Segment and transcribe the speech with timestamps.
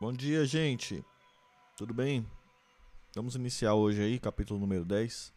[0.00, 1.04] Bom dia, gente.
[1.76, 2.24] Tudo bem?
[3.16, 5.34] Vamos iniciar hoje aí, capítulo número 10.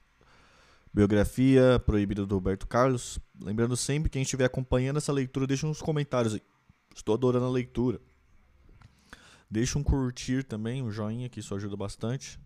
[0.93, 3.17] Biografia proibida do Roberto Carlos.
[3.41, 6.43] Lembrando sempre, quem estiver acompanhando essa leitura, deixa uns comentários aí.
[6.95, 7.99] Estou adorando a leitura.
[9.49, 12.39] Deixa um curtir também, um joinha, que isso ajuda bastante.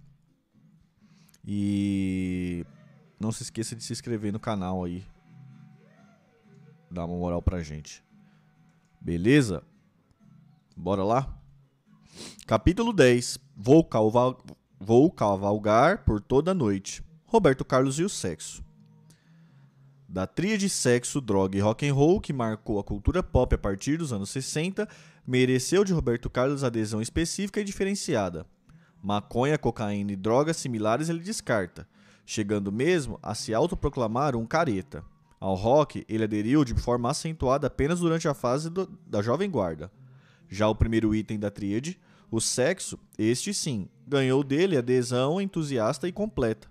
[1.45, 2.65] E
[3.19, 5.05] não se esqueça de se inscrever no canal aí.
[6.89, 8.01] Dá uma moral pra gente.
[9.01, 9.61] Beleza?
[10.77, 11.41] Bora lá?
[12.45, 13.39] Capítulo 10.
[13.55, 14.37] Vou, calval...
[14.79, 17.03] Vou cavalgar por toda a noite.
[17.25, 18.63] Roberto Carlos e o sexo.
[20.07, 23.97] Da tríade sexo, droga e rock and roll que marcou a cultura pop a partir
[23.97, 24.87] dos anos 60,
[25.27, 28.45] mereceu de Roberto Carlos adesão específica e diferenciada.
[29.01, 31.87] Maconha, cocaína e drogas similares ele descarta,
[32.25, 35.03] chegando mesmo a se autoproclamar um careta.
[35.39, 39.91] Ao rock, ele aderiu de forma acentuada apenas durante a fase do, da Jovem Guarda.
[40.47, 41.99] Já o primeiro item da tríade,
[42.29, 46.67] o sexo, este sim, ganhou dele adesão entusiasta e completa,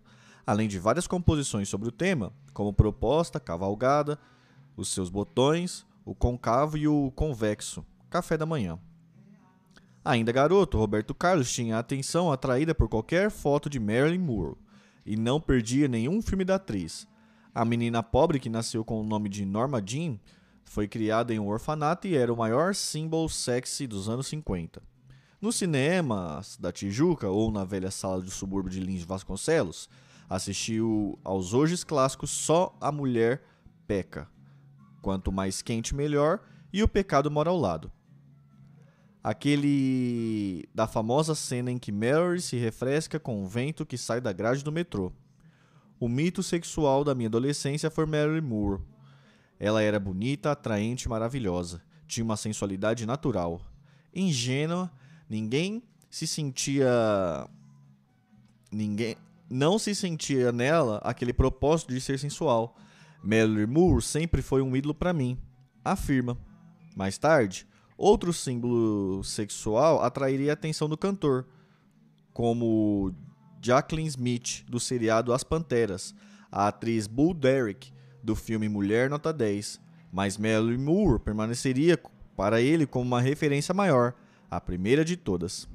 [0.47, 4.19] além de várias composições sobre o tema, como proposta, cavalgada,
[4.77, 8.79] os seus botões, o concavo e o convexo, café da manhã.
[10.05, 14.57] Ainda garoto, Roberto Carlos tinha a atenção atraída por qualquer foto de Marilyn Monroe
[15.07, 17.09] e não perdia nenhum filme da atriz.
[17.55, 20.19] A menina pobre que nasceu com o nome de Norma Jean
[20.65, 24.83] foi criada em um orfanato e era o maior símbolo sexy dos anos 50.
[25.41, 29.89] Nos cinemas da Tijuca ou na velha sala do subúrbio de Lins Vasconcelos,
[30.29, 33.43] assistiu aos hoje clássicos Só a Mulher
[33.87, 34.29] Peca.
[35.03, 36.41] Quanto mais quente, melhor,
[36.73, 37.93] e o pecado mora ao lado.
[39.23, 44.33] Aquele da famosa cena em que Mary se refresca com o vento que sai da
[44.33, 45.13] grade do metrô.
[46.01, 48.83] O mito sexual da minha adolescência foi Mary Moore.
[49.65, 51.83] Ela era bonita, atraente maravilhosa.
[52.07, 53.61] Tinha uma sensualidade natural.
[54.15, 54.91] Ingênua
[55.29, 57.49] Ninguém se sentia.
[58.71, 59.17] Ninguém.
[59.49, 62.77] Não se sentia nela aquele propósito de ser sensual.
[63.23, 65.39] Mallory Moore sempre foi um ídolo para mim,
[65.85, 66.37] afirma.
[66.95, 71.47] Mais tarde, outro símbolo sexual atrairia a atenção do cantor,
[72.33, 73.15] como
[73.63, 76.15] Jacqueline Smith, do seriado As Panteras,
[76.53, 77.93] a atriz Bull Derrick,
[78.25, 79.79] do filme Mulher Nota 10,
[80.11, 82.01] mas Mallory Moore permaneceria
[82.35, 84.15] para ele como uma referência maior,
[84.51, 85.69] a primeira de todas.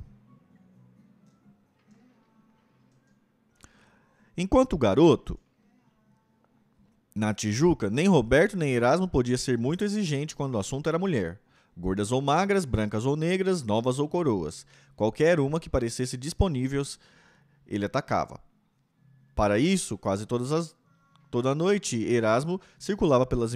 [4.36, 5.38] Enquanto garoto,
[7.14, 11.40] na Tijuca, nem Roberto nem Erasmo podia ser muito exigente quando o assunto era mulher.
[11.78, 14.66] Gordas ou magras, brancas ou negras, novas ou coroas.
[14.96, 16.84] Qualquer uma que parecesse disponível,
[17.68, 18.40] ele atacava.
[19.36, 20.76] Para isso, quase todas as,
[21.30, 23.54] toda noite, Erasmo circulava pelas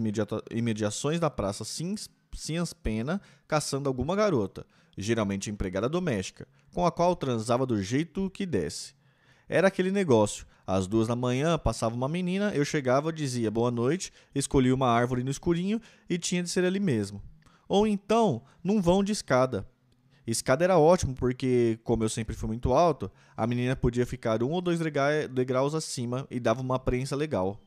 [0.52, 4.66] imediações da Praça Cians Pena caçando alguma garota
[4.98, 8.94] geralmente empregada doméstica, com a qual transava do jeito que desse.
[9.48, 10.46] Era aquele negócio.
[10.66, 15.24] Às duas da manhã passava uma menina, eu chegava, dizia boa noite, escolhia uma árvore
[15.24, 17.22] no escurinho e tinha de ser ali mesmo.
[17.68, 19.68] Ou então, num vão de escada.
[20.26, 24.52] Escada era ótimo porque, como eu sempre fui muito alto, a menina podia ficar um
[24.52, 24.80] ou dois
[25.30, 27.60] degraus acima e dava uma prensa legal.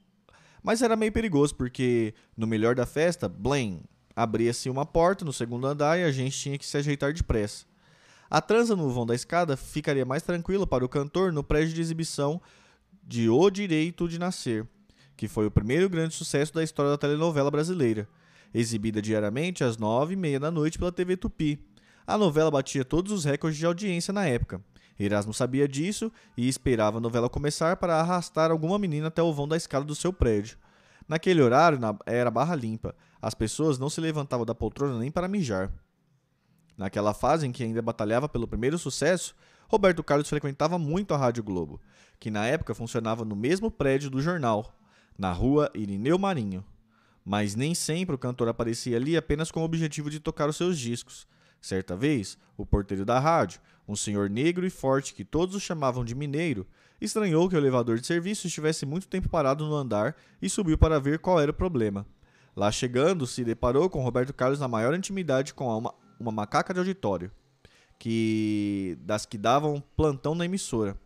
[0.63, 3.83] Mas era meio perigoso porque, no melhor da festa, blém,
[4.17, 7.67] Abria-se uma porta no segundo andar e a gente tinha que se ajeitar depressa.
[8.31, 11.83] A transa no vão da escada ficaria mais tranquila para o cantor no prédio de
[11.83, 12.41] exibição
[13.07, 14.67] de O Direito de Nascer,
[15.19, 18.09] que foi o primeiro grande sucesso da história da telenovela brasileira,
[18.55, 21.61] exibida diariamente às nove e meia da noite pela TV Tupi.
[22.07, 24.63] A novela batia todos os recordes de audiência na época.
[24.99, 29.49] Erasmo sabia disso e esperava a novela começar para arrastar alguma menina até o vão
[29.49, 30.57] da escada do seu prédio.
[31.09, 32.95] Naquele horário era barra limpa.
[33.21, 35.73] As pessoas não se levantavam da poltrona nem para mijar.
[36.77, 39.35] Naquela fase em que ainda batalhava pelo primeiro sucesso,
[39.69, 41.81] Roberto Carlos frequentava muito a Rádio Globo,
[42.21, 44.79] que na época funcionava no mesmo prédio do jornal,
[45.19, 46.65] na rua Irineu Marinho.
[47.25, 50.79] Mas nem sempre o cantor aparecia ali apenas com o objetivo de tocar os seus
[50.79, 51.27] discos.
[51.67, 56.05] Certa vez, o porteiro da rádio, um senhor negro e forte que todos o chamavam
[56.05, 56.65] de Mineiro,
[57.01, 61.01] estranhou que o elevador de serviço estivesse muito tempo parado no andar e subiu para
[61.01, 62.07] ver qual era o problema.
[62.55, 66.79] Lá chegando, se deparou com Roberto Carlos na maior intimidade com uma, uma macaca de
[66.79, 67.33] auditório,
[67.99, 70.97] que das que davam plantão na emissora.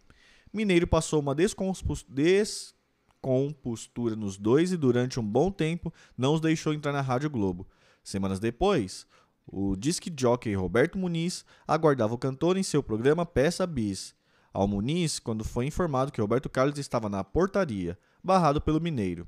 [0.52, 6.92] Mineiro passou uma descompostura nos dois e durante um bom tempo não os deixou entrar
[6.92, 7.66] na Rádio Globo.
[8.02, 9.06] Semanas depois,
[9.52, 14.14] o disc jockey Roberto Muniz aguardava o cantor em seu programa Peça Bis.
[14.52, 19.26] Ao Muniz, quando foi informado que Roberto Carlos estava na portaria, barrado pelo mineiro.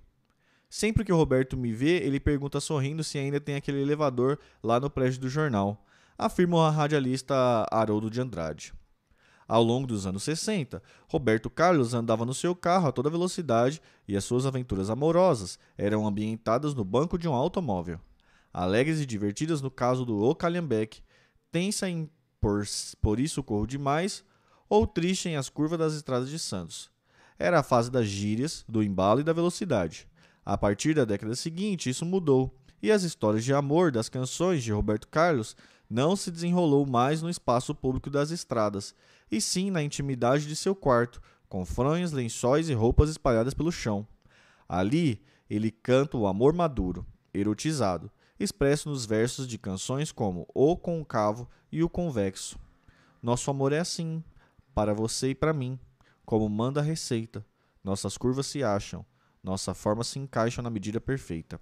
[0.68, 4.80] Sempre que o Roberto me vê, ele pergunta sorrindo se ainda tem aquele elevador lá
[4.80, 5.84] no prédio do jornal.
[6.16, 8.72] afirma a radialista Haroldo de Andrade.
[9.48, 14.16] Ao longo dos anos 60, Roberto Carlos andava no seu carro a toda velocidade e
[14.16, 18.00] as suas aventuras amorosas eram ambientadas no banco de um automóvel.
[18.52, 21.02] Alegres e divertidas no caso do O Calhambeck,
[21.50, 22.10] tensa em
[22.40, 22.64] por,
[23.00, 24.24] por isso corro demais,
[24.68, 26.90] ou triste em as curvas das estradas de Santos.
[27.38, 30.08] Era a fase das gírias, do embalo e da velocidade.
[30.44, 34.72] A partir da década seguinte, isso mudou, e as histórias de amor das canções de
[34.72, 35.56] Roberto Carlos
[35.88, 38.94] não se desenrolou mais no espaço público das estradas,
[39.30, 44.06] e sim na intimidade de seu quarto, com fronhas, lençóis e roupas espalhadas pelo chão.
[44.68, 48.10] Ali, ele canta o amor maduro, erotizado,
[48.42, 52.58] expresso nos versos de canções como O Concavo e O Convexo.
[53.22, 54.22] Nosso amor é assim,
[54.74, 55.78] para você e para mim,
[56.24, 57.44] como manda a receita.
[57.82, 59.04] Nossas curvas se acham,
[59.42, 61.60] nossa forma se encaixa na medida perfeita.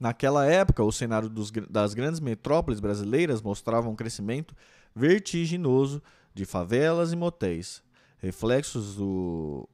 [0.00, 4.54] Naquela época, o cenário dos, das grandes metrópoles brasileiras mostrava um crescimento
[4.94, 6.02] vertiginoso
[6.34, 7.82] de favelas e motéis,
[8.18, 9.68] reflexos do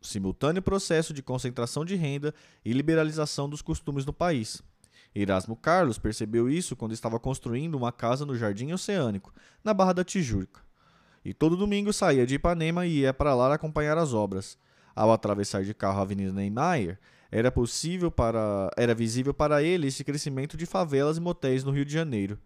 [0.00, 4.62] simultâneo processo de concentração de renda e liberalização dos costumes no país.
[5.14, 9.32] Erasmo Carlos percebeu isso quando estava construindo uma casa no Jardim Oceânico,
[9.62, 10.60] na Barra da Tijuca.
[11.24, 14.56] E todo domingo saía de Ipanema e ia para lá acompanhar as obras.
[14.94, 16.98] Ao atravessar de carro a Avenida Niemeyer,
[17.30, 21.84] era possível para era visível para ele esse crescimento de favelas e motéis no Rio
[21.84, 22.38] de Janeiro.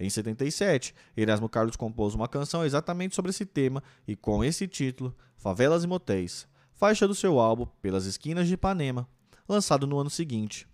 [0.00, 5.14] Em 77, Erasmo Carlos compôs uma canção exatamente sobre esse tema e com esse título,
[5.36, 6.48] Favelas e Motéis,
[6.82, 9.08] faixa do seu álbum Pelas Esquinas de Ipanema,
[9.48, 10.66] lançado no ano seguinte.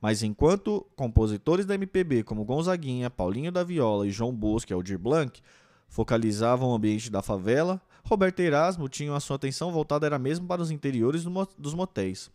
[0.00, 4.96] Mas enquanto compositores da MPB como Gonzaguinha, Paulinho da Viola e João Bosco e Aldir
[5.00, 5.42] Blanc
[5.88, 10.62] focalizavam o ambiente da favela, Roberto Erasmo tinha a sua atenção voltada era mesmo para
[10.62, 11.24] os interiores
[11.58, 12.30] dos motéis.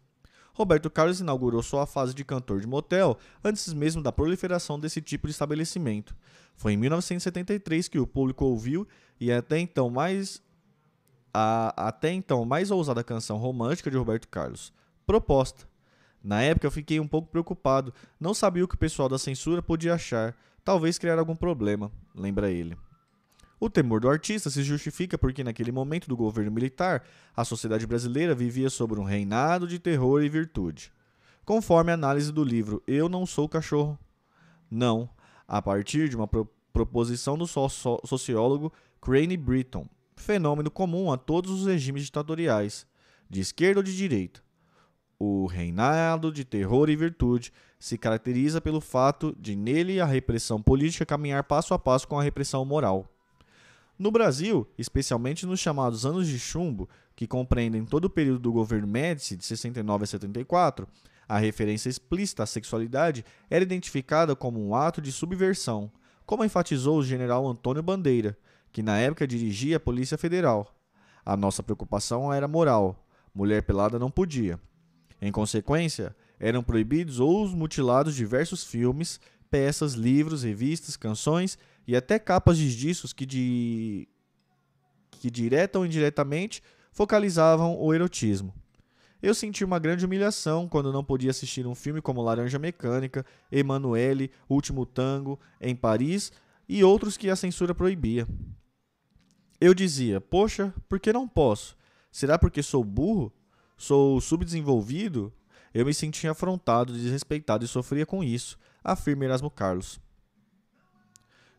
[0.53, 5.27] Roberto Carlos inaugurou sua fase de cantor de motel antes mesmo da proliferação desse tipo
[5.27, 6.13] de estabelecimento.
[6.57, 8.85] Foi em 1973 que o público ouviu
[9.17, 10.43] e até então mais
[11.33, 14.71] a até então mais ousada canção romântica de Roberto Carlos,
[15.05, 15.67] Proposta.
[16.23, 19.61] Na época eu fiquei um pouco preocupado, não sabia o que o pessoal da censura
[19.61, 22.77] podia achar, talvez criar algum problema, lembra ele.
[23.59, 27.03] O temor do artista se justifica porque, naquele momento do governo militar,
[27.33, 30.91] a sociedade brasileira vivia sobre um reinado de terror e virtude.
[31.45, 33.97] Conforme a análise do livro Eu Não Sou Cachorro.
[34.69, 35.09] Não,
[35.47, 41.51] a partir de uma pro proposição do so sociólogo Crane Britton, fenômeno comum a todos
[41.51, 42.85] os regimes ditatoriais,
[43.29, 44.41] de esquerda ou de direita.
[45.19, 51.05] O reinado de terror e virtude se caracteriza pelo fato de nele a repressão política
[51.05, 53.09] caminhar passo a passo com a repressão moral.
[53.97, 58.87] No Brasil, especialmente nos chamados anos de chumbo, que compreendem todo o período do governo
[58.87, 60.87] Médici, de 69 a 74,
[61.27, 65.91] a referência explícita à sexualidade era identificada como um ato de subversão,
[66.25, 68.37] como enfatizou o general Antônio Bandeira,
[68.73, 70.75] que na época dirigia a Polícia Federal.
[71.23, 74.59] A nossa preocupação era moral, mulher pelada não podia.
[75.21, 82.57] Em consequência, eram proibidos ou mutilados diversos filmes, peças, livros, revistas, canções e até capas
[82.57, 84.07] de discos que, de...
[85.11, 86.61] que direta ou indiretamente
[86.91, 88.53] focalizavam o erotismo.
[89.21, 94.31] Eu senti uma grande humilhação quando não podia assistir um filme como Laranja Mecânica, Emanuele,
[94.49, 96.31] Último Tango, Em Paris
[96.67, 98.27] e outros que a censura proibia.
[99.63, 101.77] Eu dizia: Poxa, por que não posso?
[102.11, 103.31] Será porque sou burro?
[103.77, 105.31] Sou subdesenvolvido?
[105.73, 110.01] Eu me sentia afrontado, desrespeitado e sofria com isso, afirma Erasmo Carlos.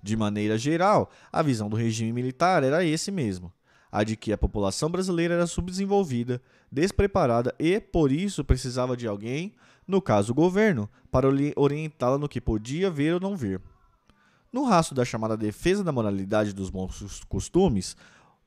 [0.02, 3.50] De maneira geral, a visão do regime militar era esse mesmo:
[3.90, 9.54] a de que a população brasileira era subdesenvolvida, despreparada e, por isso, precisava de alguém,
[9.88, 13.62] no caso o governo, para orientá-la no que podia ver ou não ver.
[14.54, 17.96] No rastro da chamada defesa da moralidade dos bons costumes,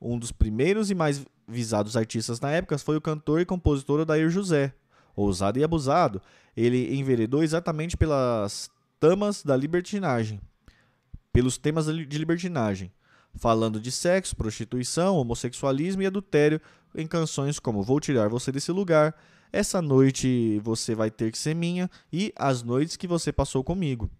[0.00, 4.30] um dos primeiros e mais visados artistas na época foi o cantor e compositor Odair
[4.30, 4.72] José.
[5.14, 6.22] Ousado e abusado,
[6.56, 10.40] ele enveredou exatamente pelas tamas da libertinagem,
[11.30, 12.90] pelos temas de libertinagem,
[13.34, 16.58] falando de sexo, prostituição, homossexualismo e adultério
[16.94, 19.14] em canções como Vou Tirar Você Desse Lugar,
[19.52, 24.10] Essa Noite Você Vai Ter Que Ser Minha e As Noites Que Você Passou Comigo.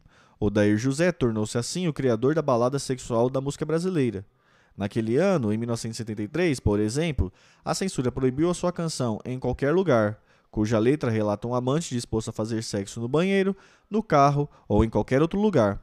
[0.40, 4.24] Odair José tornou-se assim o criador da balada sexual da música brasileira.
[4.76, 7.32] Naquele ano, em 1973, por exemplo,
[7.64, 12.28] a censura proibiu a sua canção Em Qualquer Lugar, cuja letra relata um amante disposto
[12.28, 13.56] a fazer sexo no banheiro,
[13.90, 15.82] no carro ou em qualquer outro lugar.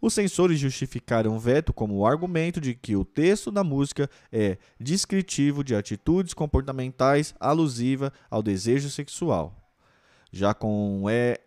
[0.00, 4.58] Os censores justificaram o veto como o argumento de que o texto da música é
[4.80, 9.56] descritivo de atitudes comportamentais alusiva ao desejo sexual.
[10.32, 11.38] Já com é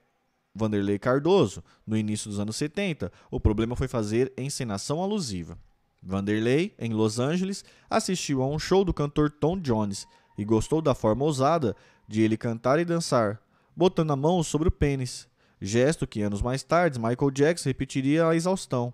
[0.55, 5.59] Vanderlei Cardoso, no início dos anos 70, o problema foi fazer encenação alusiva.
[6.01, 10.07] Vanderlei, em Los Angeles, assistiu a um show do cantor Tom Jones
[10.37, 11.75] e gostou da forma ousada
[12.07, 13.41] de ele cantar e dançar,
[13.75, 15.27] botando a mão sobre o pênis,
[15.59, 18.93] gesto que anos mais tarde Michael Jackson repetiria à exaustão.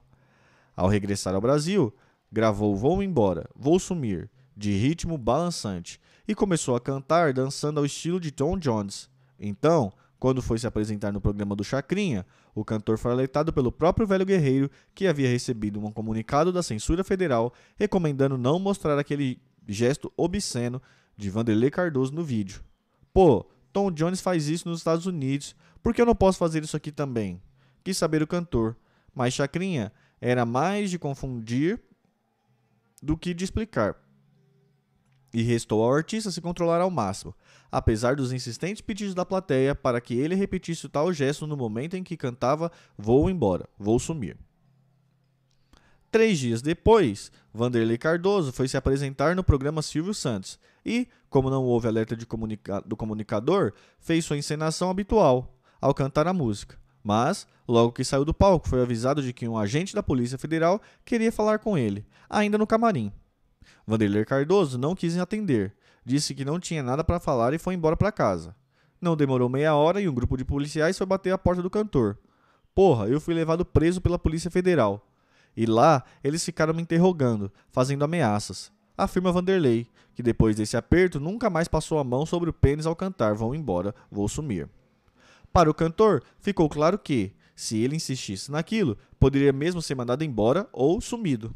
[0.75, 1.94] Ao regressar ao Brasil,
[2.32, 8.20] gravou Vou Embora, Vou Sumir, de ritmo balançante, e começou a cantar dançando ao estilo
[8.20, 9.10] de Tom Jones.
[9.39, 9.91] Então,
[10.22, 12.24] quando foi se apresentar no programa do Chacrinha,
[12.54, 17.04] o cantor foi alertado pelo próprio velho guerreiro que havia recebido um comunicado da censura
[17.04, 20.80] federal recomendando não mostrar aquele gesto obsceno
[21.18, 22.63] de Vanderlei Cardoso no vídeo.
[23.12, 26.78] Pô, Tom Jones faz isso nos Estados Unidos, por que eu não posso fazer isso
[26.78, 27.42] aqui também?
[27.84, 28.78] Quis saber o cantor,
[29.16, 31.82] mas Chacrinha era mais de confundir
[33.01, 33.96] do que de explicar.
[35.34, 37.34] E restou ao artista se controlar ao máximo,
[37.72, 41.96] apesar dos insistentes pedidos da plateia para que ele repetisse o tal gesto no momento
[41.96, 44.38] em que cantava Vou embora, vou sumir.
[46.12, 51.63] Três dias depois, Vanderlei Cardoso foi se apresentar no programa Silvio Santos e, como não
[51.63, 56.78] houve alerta comunica do comunicador, fez sua encenação habitual ao cantar a música.
[57.01, 60.82] Mas, logo que saiu do palco, foi avisado de que um agente da Polícia Federal
[61.06, 63.12] queria falar com ele, ainda no camarim.
[63.88, 65.74] Vanderlei Cardoso não quis atender,
[66.05, 68.55] disse que não tinha nada para falar e foi embora para casa.
[69.00, 72.17] Não demorou meia hora e um grupo de policiais foi bater a porta do cantor.
[72.74, 75.08] Porra, eu fui levado preso pela Polícia Federal.
[75.55, 78.72] E lá eles ficaram me interrogando, fazendo ameaças.
[78.98, 82.96] Afirma Vanderlei, que depois desse aperto nunca mais passou a mão sobre o pênis ao
[82.96, 84.70] cantar Vão embora, vou sumir.
[85.51, 90.67] Para o cantor, ficou claro que, se ele insistisse naquilo, poderia mesmo ser mandado embora
[90.72, 91.53] ou sumido.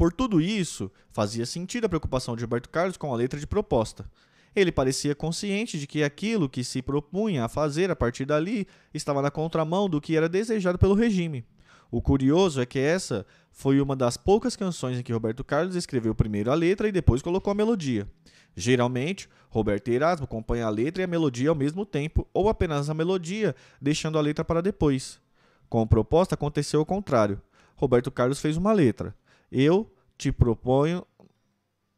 [0.00, 4.10] Por tudo isso, fazia sentido a preocupação de Roberto Carlos com a letra de proposta.
[4.56, 9.20] Ele parecia consciente de que aquilo que se propunha a fazer a partir dali estava
[9.20, 11.44] na contramão do que era desejado pelo regime.
[11.90, 16.14] O curioso é que essa foi uma das poucas canções em que Roberto Carlos escreveu
[16.14, 18.08] primeiro a letra e depois colocou a melodia.
[18.56, 22.94] Geralmente, Roberto Erasmo acompanha a letra e a melodia ao mesmo tempo, ou apenas a
[22.94, 25.20] melodia, deixando a letra para depois.
[25.68, 27.38] Com a proposta aconteceu o contrário.
[27.76, 29.14] Roberto Carlos fez uma letra.
[29.50, 31.04] Eu te proponho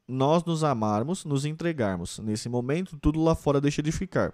[0.07, 2.19] nós nos amarmos, nos entregarmos.
[2.19, 4.33] Nesse momento, tudo lá fora deixa de ficar.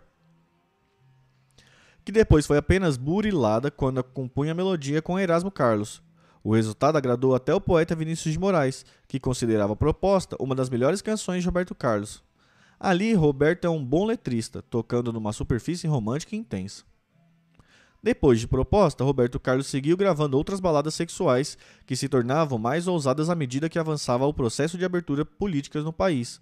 [2.04, 6.02] Que depois foi apenas burilada quando compunha a melodia com Erasmo Carlos.
[6.42, 10.70] O resultado agradou até o poeta Vinícius de Moraes, que considerava a proposta uma das
[10.70, 12.22] melhores canções de Roberto Carlos.
[12.80, 16.84] Ali, Roberto é um bom letrista, tocando numa superfície romântica e intensa.
[18.02, 23.28] Depois de proposta, Roberto Carlos seguiu gravando outras baladas sexuais que se tornavam mais ousadas
[23.28, 26.40] à medida que avançava o processo de abertura políticas no país.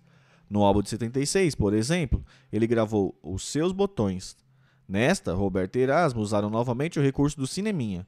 [0.51, 4.37] No álbum de 76, por exemplo, ele gravou Os Seus Botões.
[4.87, 8.07] Nesta, Roberto e Erasmo usaram novamente o recurso do cineminha,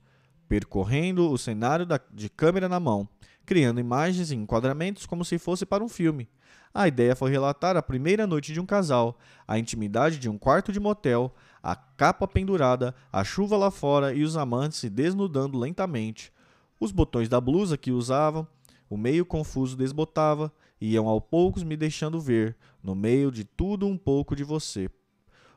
[0.49, 3.09] percorrendo o cenário da, de câmera na mão,
[3.45, 6.29] criando imagens e enquadramentos como se fosse para um filme.
[6.73, 10.71] A ideia foi relatar a primeira noite de um casal, a intimidade de um quarto
[10.71, 11.35] de motel,
[11.71, 16.33] a capa pendurada, a chuva lá fora e os amantes se desnudando lentamente.
[16.81, 18.49] Os botões da blusa que usavam,
[18.89, 23.99] o meio confuso desbotava, iam ao poucos me deixando ver, no meio de tudo um
[23.99, 24.89] pouco de você.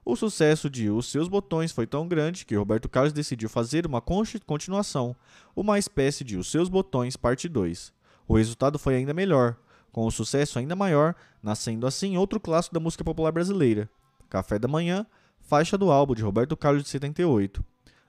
[0.04, 4.02] O sucesso de Os Seus Botões foi tão grande que Roberto Carlos decidiu fazer uma
[4.02, 5.16] continuação,
[5.56, 7.94] uma espécie de Os Seus Botões Parte 2.
[8.28, 9.56] O resultado foi ainda melhor,
[9.94, 13.90] com um sucesso ainda maior, nascendo assim outro clássico da música popular brasileira,
[14.28, 15.06] Café da Manhã,
[15.42, 17.64] faixa do álbum de Roberto Carlos de 78.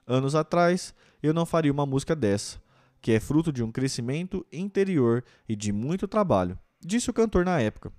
[0.06, 2.60] Anos atrás, eu não faria uma música dessa,
[3.00, 7.60] que é fruto de um crescimento interior e de muito trabalho, disse o cantor na
[7.60, 7.92] época.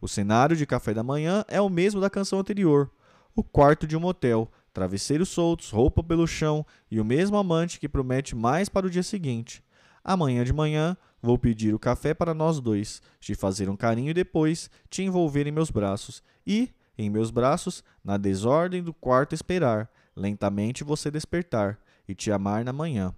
[0.00, 2.90] O cenário de Café da Manhã é o mesmo da canção anterior,
[3.34, 7.88] o quarto de um motel, travesseiros soltos, roupa pelo chão e o mesmo amante que
[7.88, 9.62] promete mais para o dia seguinte.
[10.02, 14.14] Amanhã de manhã vou pedir o café para nós dois, te fazer um carinho e
[14.14, 19.90] depois te envolver em meus braços e, em meus braços, na desordem do quarto esperar,
[20.14, 23.14] lentamente você despertar e te amar na manhã.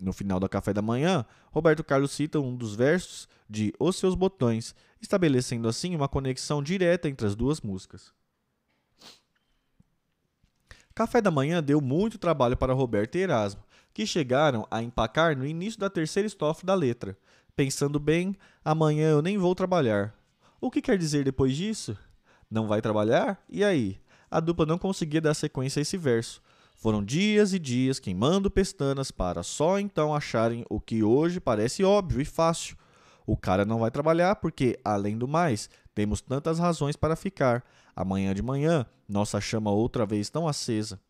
[0.00, 4.14] No final do café da manhã, Roberto Carlos cita um dos versos de Os Seus
[4.14, 8.12] Botões, estabelecendo assim uma conexão direta entre as duas músicas.
[10.94, 13.62] Café da manhã deu muito trabalho para Roberto e Erasmo,
[13.92, 17.16] que chegaram a empacar no início da terceira estrofe da letra.
[17.54, 20.14] Pensando bem, amanhã eu nem vou trabalhar.
[20.60, 21.96] O que quer dizer depois disso?
[22.50, 23.42] Não vai trabalhar?
[23.48, 24.00] E aí?
[24.30, 26.42] A dupla não conseguia dar sequência a esse verso.
[26.76, 32.20] Foram dias e dias queimando pestanas para só então acharem o que hoje parece óbvio
[32.20, 32.76] e fácil.
[33.26, 37.64] O cara não vai trabalhar porque, além do mais, Temos tantas razões para ficar.
[37.94, 41.00] Amanhã de manhã, nossa chama outra vez tão acesa.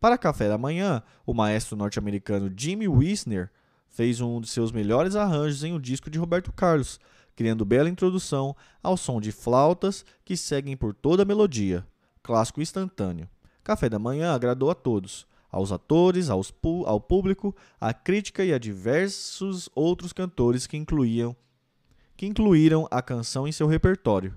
[0.00, 3.50] Para café da manhã, o maestro norte-americano Jimmy Wisner
[3.88, 6.98] fez um de seus melhores arranjos em um disco de Roberto Carlos,
[7.40, 11.86] criando bela introdução ao som de flautas que seguem por toda a melodia.
[12.22, 13.26] Clássico instantâneo.
[13.64, 16.52] Café da manhã agradou a todos, aos atores, aos
[16.84, 21.34] ao público, à crítica e a diversos outros cantores que incluíam
[22.14, 24.36] que incluíram a canção em seu repertório.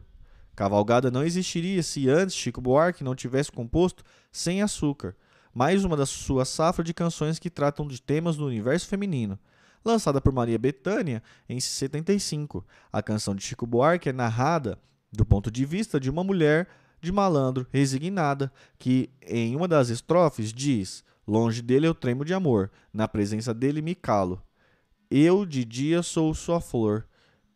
[0.56, 5.14] Cavalgada não existiria se antes Chico Buarque não tivesse composto Sem Açúcar,
[5.54, 9.38] mais uma das suas safras de canções que tratam de temas do universo feminino.
[9.86, 14.80] Lançada por Maria Bethânia em 75, a canção de Chico Buarque é narrada
[15.12, 16.68] do ponto de vista de uma mulher
[17.02, 22.72] de malandro, resignada, que em uma das estrofes diz: Longe dele eu tremo de amor,
[22.94, 24.42] na presença dele me calo.
[25.12, 27.06] Eu de dia sou sua flor,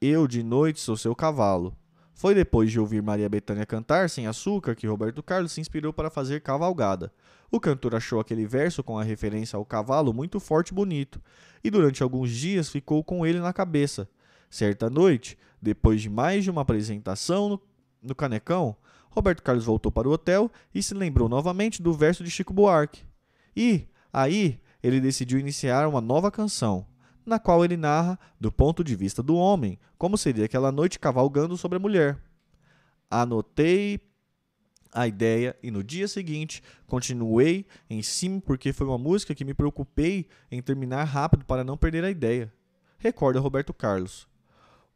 [0.01, 1.75] eu de noite sou seu cavalo.
[2.17, 6.09] Foi depois de ouvir Maria Bethânia cantar Sem Açúcar que Roberto Carlos se inspirou para
[6.09, 7.13] fazer Cavalgada.
[7.51, 11.21] O cantor achou aquele verso com a referência ao cavalo muito forte e bonito,
[11.63, 14.09] e durante alguns dias ficou com ele na cabeça.
[14.49, 17.61] Certa noite, depois de mais de uma apresentação no,
[18.01, 18.75] no Canecão,
[19.11, 23.03] Roberto Carlos voltou para o hotel e se lembrou novamente do verso de Chico Buarque.
[23.55, 26.83] E, aí, ele decidiu iniciar uma nova canção,
[27.27, 31.57] na qual ele narra, do ponto de vista do homem, como seria aquela noite cavalgando
[31.57, 32.17] sobre a mulher.
[33.09, 33.99] Anotei
[34.93, 39.53] a ideia e no dia seguinte continuei em cima porque foi uma música que me
[39.53, 42.51] preocupei em terminar rápido para não perder a ideia.
[42.97, 44.27] Recorda Roberto Carlos.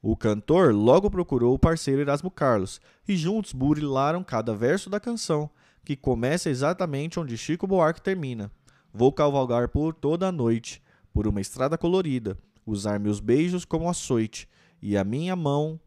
[0.01, 5.49] O cantor logo procurou o parceiro Erasmo Carlos e juntos burilaram cada verso da canção,
[5.85, 8.51] que começa exatamente onde Chico Buarque termina.
[8.91, 10.81] Vou cavalgar por toda a noite,
[11.13, 14.47] por uma estrada colorida, usar meus beijos como açoite
[14.81, 15.79] e a minha mão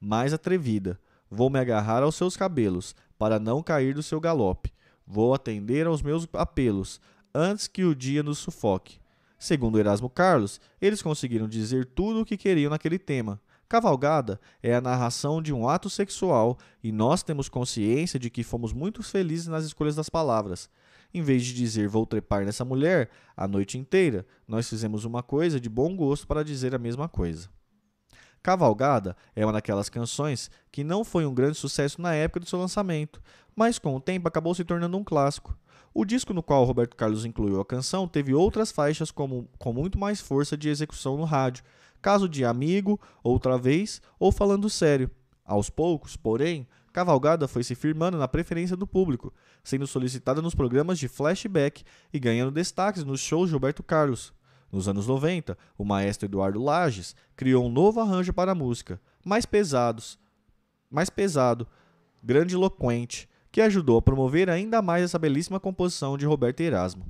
[0.00, 0.98] mais atrevida.
[1.30, 4.72] Vou me agarrar aos seus cabelos para não cair do seu galope.
[5.06, 7.00] Vou atender aos meus apelos
[7.34, 8.98] antes que o dia nos sufoque.
[9.38, 14.80] Segundo Erasmo Carlos, eles conseguiram dizer tudo o que queriam naquele tema, Cavalgada é a
[14.80, 19.64] narração de um ato sexual e nós temos consciência de que fomos muito felizes nas
[19.64, 20.68] escolhas das palavras.
[21.14, 25.60] Em vez de dizer vou trepar nessa mulher a noite inteira, nós fizemos uma coisa
[25.60, 27.48] de bom gosto para dizer a mesma coisa.
[28.42, 32.58] Cavalgada é uma daquelas canções que não foi um grande sucesso na época do seu
[32.58, 33.22] lançamento,
[33.54, 35.56] mas com o tempo acabou se tornando um clássico.
[35.94, 39.96] O disco no qual Roberto Carlos incluiu a canção teve outras faixas com, com muito
[39.96, 41.62] mais força de execução no rádio,
[42.02, 45.08] caso de amigo, outra vez, ou falando sério.
[45.44, 50.96] Aos poucos, porém, Cavalgada foi se firmando na preferência do público, sendo solicitada nos programas
[50.96, 54.32] de flashback e ganhando destaques nos shows de Roberto Carlos.
[54.70, 59.44] Nos anos 90, o maestro Eduardo Lages criou um novo arranjo para a música, mais
[59.44, 60.16] pesados,
[60.88, 61.66] mais pesado,
[62.22, 67.04] grandiloquente, que ajudou a promover ainda mais essa belíssima composição de Roberto Erasmo.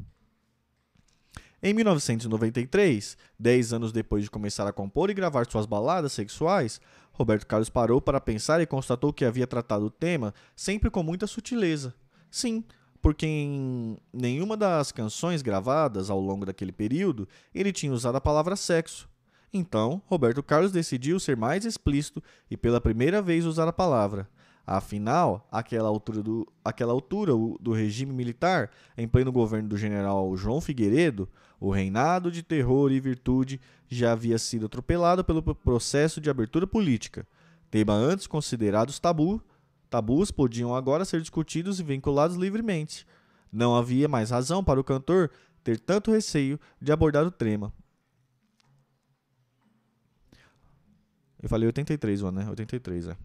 [1.62, 6.78] Em 1993, dez anos depois de começar a compor e gravar suas baladas sexuais,
[7.14, 11.26] Roberto Carlos parou para pensar e constatou que havia tratado o tema sempre com muita
[11.26, 11.94] sutileza.
[12.30, 12.64] Sim,
[13.00, 18.56] porque em nenhuma das canções gravadas ao longo daquele período ele tinha usado a palavra
[18.56, 19.08] sexo.
[19.52, 24.28] Então, Roberto Carlos decidiu ser mais explícito e pela primeira vez usar a palavra.
[24.66, 26.46] Afinal, aquela altura, do,
[26.88, 31.28] altura do regime militar, em pleno governo do general João Figueiredo,
[31.60, 37.26] o reinado de terror e virtude já havia sido atropelado pelo processo de abertura política.
[37.70, 39.42] Tema antes considerados tabu,
[39.90, 43.06] tabus podiam agora ser discutidos e vinculados livremente.
[43.52, 45.30] Não havia mais razão para o cantor
[45.62, 47.72] ter tanto receio de abordar o tema.
[51.42, 52.48] Eu falei 83, né?
[52.48, 53.16] 83, é.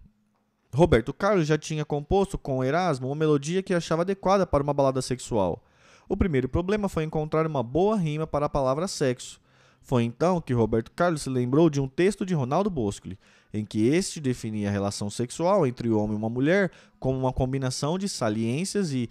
[0.73, 5.01] Roberto Carlos já tinha composto com Erasmo uma melodia que achava adequada para uma balada
[5.01, 5.63] sexual.
[6.08, 9.41] O primeiro problema foi encontrar uma boa rima para a palavra sexo.
[9.82, 13.17] Foi então que Roberto Carlos se lembrou de um texto de Ronaldo Boscoli,
[13.51, 17.34] em que este definia a relação sexual entre o homem e uma mulher como uma
[17.34, 19.10] combinação de saliências e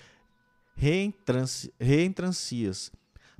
[0.76, 2.92] reentrancias.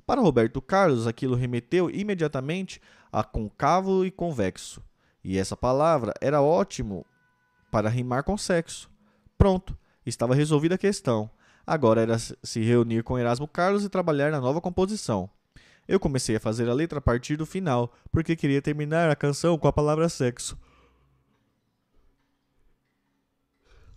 [0.05, 4.83] Para Roberto Carlos, aquilo remeteu imediatamente a concavo e convexo.
[5.23, 7.05] E essa palavra era ótimo
[7.71, 8.89] para rimar com sexo.
[9.37, 11.29] Pronto, estava resolvida a questão.
[11.65, 15.29] Agora era se reunir com Erasmo Carlos e trabalhar na nova composição.
[15.87, 19.57] Eu comecei a fazer a letra a partir do final, porque queria terminar a canção
[19.57, 20.57] com a palavra sexo.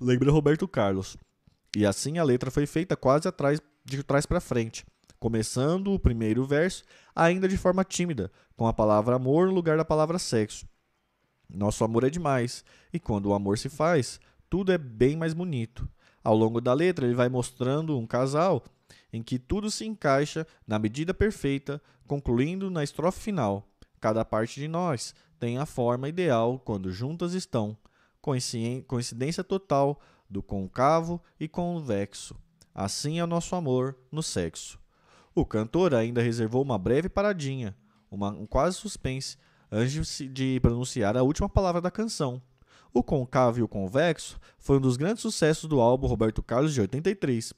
[0.00, 1.16] Lembra Roberto Carlos.
[1.76, 4.84] E assim a letra foi feita quase atrás, de trás para frente,
[5.18, 9.84] começando o primeiro verso ainda de forma tímida, com a palavra amor no lugar da
[9.84, 10.66] palavra sexo.
[11.52, 15.88] Nosso amor é demais, e quando o amor se faz, tudo é bem mais bonito.
[16.24, 18.64] Ao longo da letra, ele vai mostrando um casal
[19.12, 23.68] em que tudo se encaixa na medida perfeita, concluindo na estrofe final.
[24.00, 27.76] Cada parte de nós tem a forma ideal quando juntas estão.
[28.86, 32.36] Coincidência total do concavo e convexo.
[32.74, 34.78] Assim é o nosso amor no sexo.
[35.34, 37.76] O cantor ainda reservou uma breve paradinha,
[38.10, 39.36] uma, um quase suspense,
[39.72, 42.42] antes de pronunciar a última palavra da canção.
[42.92, 46.80] O concavo e o convexo foi um dos grandes sucessos do álbum Roberto Carlos de
[46.82, 47.54] 83,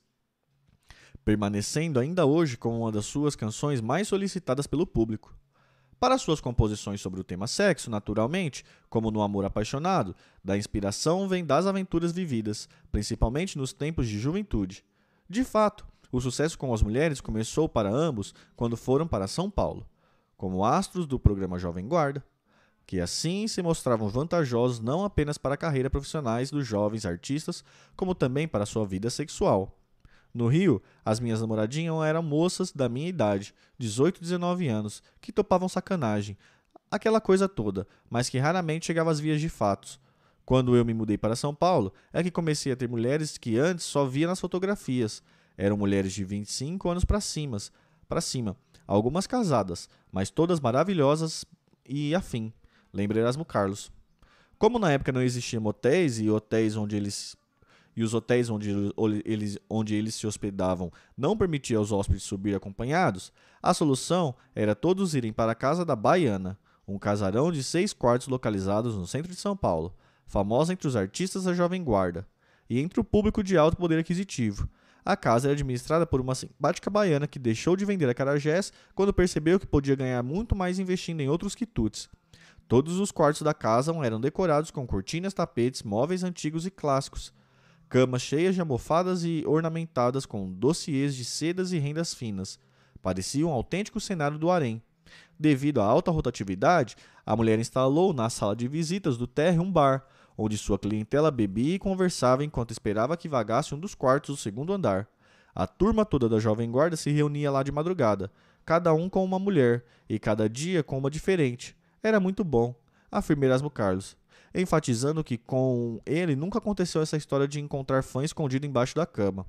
[1.24, 5.36] permanecendo ainda hoje como uma das suas canções mais solicitadas pelo público.
[5.98, 11.44] Para suas composições sobre o tema sexo, naturalmente, como no Amor Apaixonado, da inspiração vem
[11.44, 14.84] das aventuras vividas, principalmente nos tempos de juventude.
[15.28, 19.84] De fato, o sucesso com as mulheres começou para ambos quando foram para São Paulo,
[20.36, 22.24] como astros do programa Jovem Guarda,
[22.86, 27.64] que assim se mostravam vantajosos não apenas para a carreira profissionais dos jovens artistas,
[27.96, 29.78] como também para sua vida sexual.
[30.32, 35.32] No Rio, as minhas namoradinhas eram moças da minha idade, 18 e 19 anos, que
[35.32, 36.36] topavam sacanagem,
[36.90, 40.00] aquela coisa toda, mas que raramente chegava às vias de fatos.
[40.44, 43.84] Quando eu me mudei para São Paulo, é que comecei a ter mulheres que antes
[43.84, 45.22] só via nas fotografias.
[45.56, 47.56] Eram mulheres de 25 anos para cima,
[48.08, 51.44] para cima, algumas casadas, mas todas maravilhosas
[51.88, 52.52] e afim.
[52.92, 53.92] Lembra Erasmo Carlos.
[54.58, 57.36] Como na época não existiam motéis e hotéis onde eles
[57.96, 58.70] e os hotéis onde
[59.24, 65.14] eles, onde eles se hospedavam não permitiam aos hóspedes subir acompanhados, a solução era todos
[65.14, 69.38] irem para a casa da Baiana, um casarão de seis quartos localizados no centro de
[69.38, 69.94] São Paulo,
[70.26, 72.26] famosa entre os artistas da Jovem Guarda
[72.68, 74.68] e entre o público de alto poder aquisitivo.
[75.04, 79.12] A casa era administrada por uma simpática baiana que deixou de vender a Carajés quando
[79.12, 82.08] percebeu que podia ganhar muito mais investindo em outros quitutes.
[82.66, 87.32] Todos os quartos da casa eram decorados com cortinas, tapetes, móveis antigos e clássicos
[87.94, 92.58] camas cheias de almofadas e ornamentadas com dossiês de sedas e rendas finas.
[93.00, 94.82] Parecia um autêntico cenário do harém.
[95.38, 100.04] Devido à alta rotatividade, a mulher instalou na sala de visitas do térreo um bar,
[100.36, 104.72] onde sua clientela bebia e conversava enquanto esperava que vagasse um dos quartos do segundo
[104.72, 105.08] andar.
[105.54, 108.30] A turma toda da Jovem Guarda se reunia lá de madrugada,
[108.64, 111.76] cada um com uma mulher, e cada dia com uma diferente.
[112.02, 112.74] Era muito bom,
[113.10, 114.16] afirma Erasmo Carlos
[114.54, 119.44] enfatizando que com ele nunca aconteceu essa história de encontrar fã escondido embaixo da cama.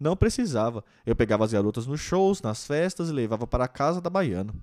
[0.00, 0.82] Não precisava.
[1.04, 4.54] Eu pegava as garotas nos shows, nas festas e levava para a casa da baiana.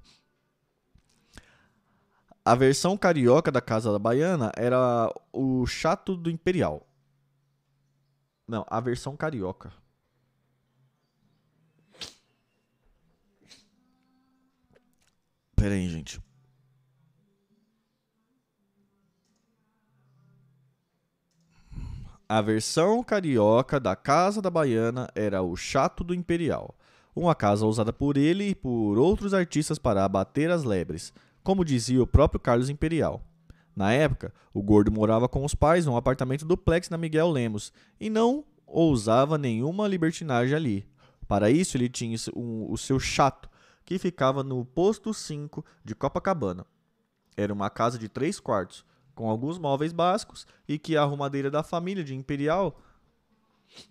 [2.46, 6.86] A versão carioca da Casa da Baiana era o Chato do Imperial.
[8.46, 9.72] Não, a versão carioca.
[15.56, 16.22] Pera aí, gente.
[22.28, 26.76] A versão carioca da Casa da Baiana era o Chato do Imperial,
[27.16, 32.02] uma casa usada por ele e por outros artistas para abater as lebres, como dizia
[32.02, 33.22] o próprio Carlos Imperial.
[33.76, 38.10] Na época, o gordo morava com os pais num apartamento duplex na Miguel Lemos e
[38.10, 40.88] não ousava nenhuma libertinagem ali.
[41.28, 43.50] Para isso, ele tinha o seu chato,
[43.86, 46.66] que ficava no posto 5 de Copacabana.
[47.36, 51.64] Era uma casa de três quartos, com alguns móveis básicos e que a arrumadeira da
[51.64, 52.80] família de Imperial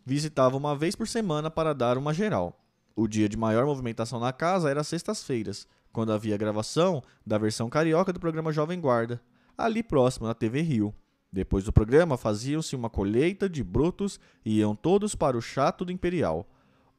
[0.05, 2.59] visitava uma vez por semana para dar uma geral.
[2.95, 8.13] O dia de maior movimentação na casa era sextas-feiras, quando havia gravação da versão carioca
[8.13, 9.21] do programa Jovem Guarda,
[9.57, 10.95] ali próximo na TV Rio.
[11.33, 15.93] Depois do programa, faziam-se uma colheita de brutos e iam todos para o Chato do
[15.93, 16.47] Imperial,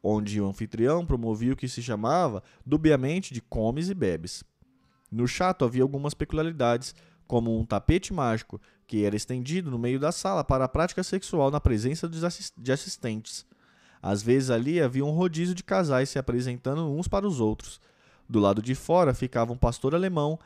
[0.01, 4.43] onde o anfitrião promovia o que se chamava, dubiamente, de comes e bebes.
[5.09, 6.95] No chato havia algumas peculiaridades
[7.27, 11.49] como um tapete mágico que era estendido no meio da sala para a prática sexual
[11.49, 13.45] na presença de assistentes.
[14.01, 17.79] Às vezes ali havia um rodízio de casais se apresentando uns para os outros.
[18.27, 20.39] Do lado de fora ficava um pastor alemão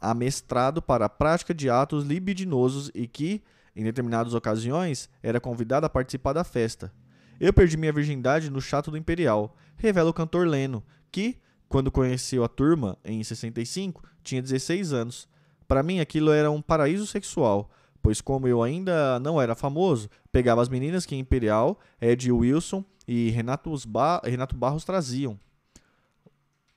[0.00, 3.42] amestrado para a prática de atos libidinosos e que,
[3.74, 6.92] em determinadas ocasiões, era convidado a participar da festa.
[7.40, 12.44] Eu perdi minha virgindade no Chato do Imperial, revela o cantor Leno, que, quando conheceu
[12.44, 15.28] a turma em 65, tinha 16 anos.
[15.66, 17.70] Para mim aquilo era um paraíso sexual,
[18.02, 23.30] pois como eu ainda não era famoso, pegava as meninas que Imperial, Ed Wilson e
[23.30, 23.74] Renato,
[24.22, 25.38] Renato Barros traziam.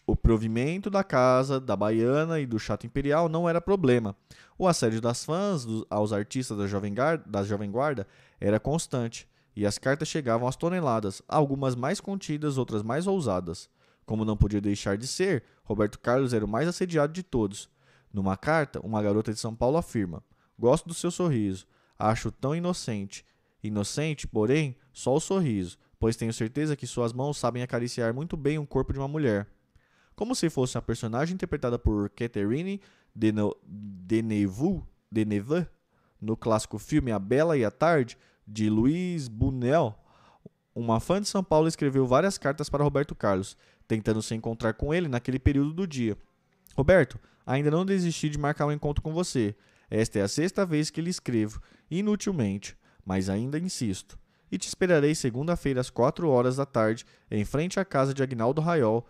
[0.09, 4.15] O provimento da casa, da Baiana e do Chato Imperial não era problema.
[4.57, 8.07] O assédio das fãs do, aos artistas da Jovem, Guarda, da Jovem Guarda
[8.39, 13.69] era constante, e as cartas chegavam às toneladas, algumas mais contidas, outras mais ousadas.
[14.05, 17.69] Como não podia deixar de ser, Roberto Carlos era o mais assediado de todos.
[18.13, 20.23] Numa carta, uma garota de São Paulo afirma:
[20.57, 21.67] Gosto do seu sorriso,
[21.99, 23.25] acho tão inocente.
[23.61, 28.57] Inocente, porém, só o sorriso, pois tenho certeza que suas mãos sabem acariciar muito bem
[28.57, 29.47] o corpo de uma mulher.
[30.17, 32.82] Como se fosse uma personagem interpretada por Catherine
[33.13, 34.82] Deneuve
[36.19, 39.95] no clássico filme A Bela e a Tarde, de Luiz Bunel,
[40.73, 43.56] uma fã de São Paulo escreveu várias cartas para Roberto Carlos,
[43.88, 46.17] tentando se encontrar com ele naquele período do dia.
[46.75, 49.56] Roberto, ainda não desisti de marcar um encontro com você.
[49.88, 52.75] Esta é a sexta vez que lhe escrevo, inutilmente,
[53.06, 54.17] mas ainda insisto.
[54.51, 58.62] E te esperarei segunda-feira às quatro horas da tarde, em frente à casa de Agnaldo
[58.62, 59.06] Raiol,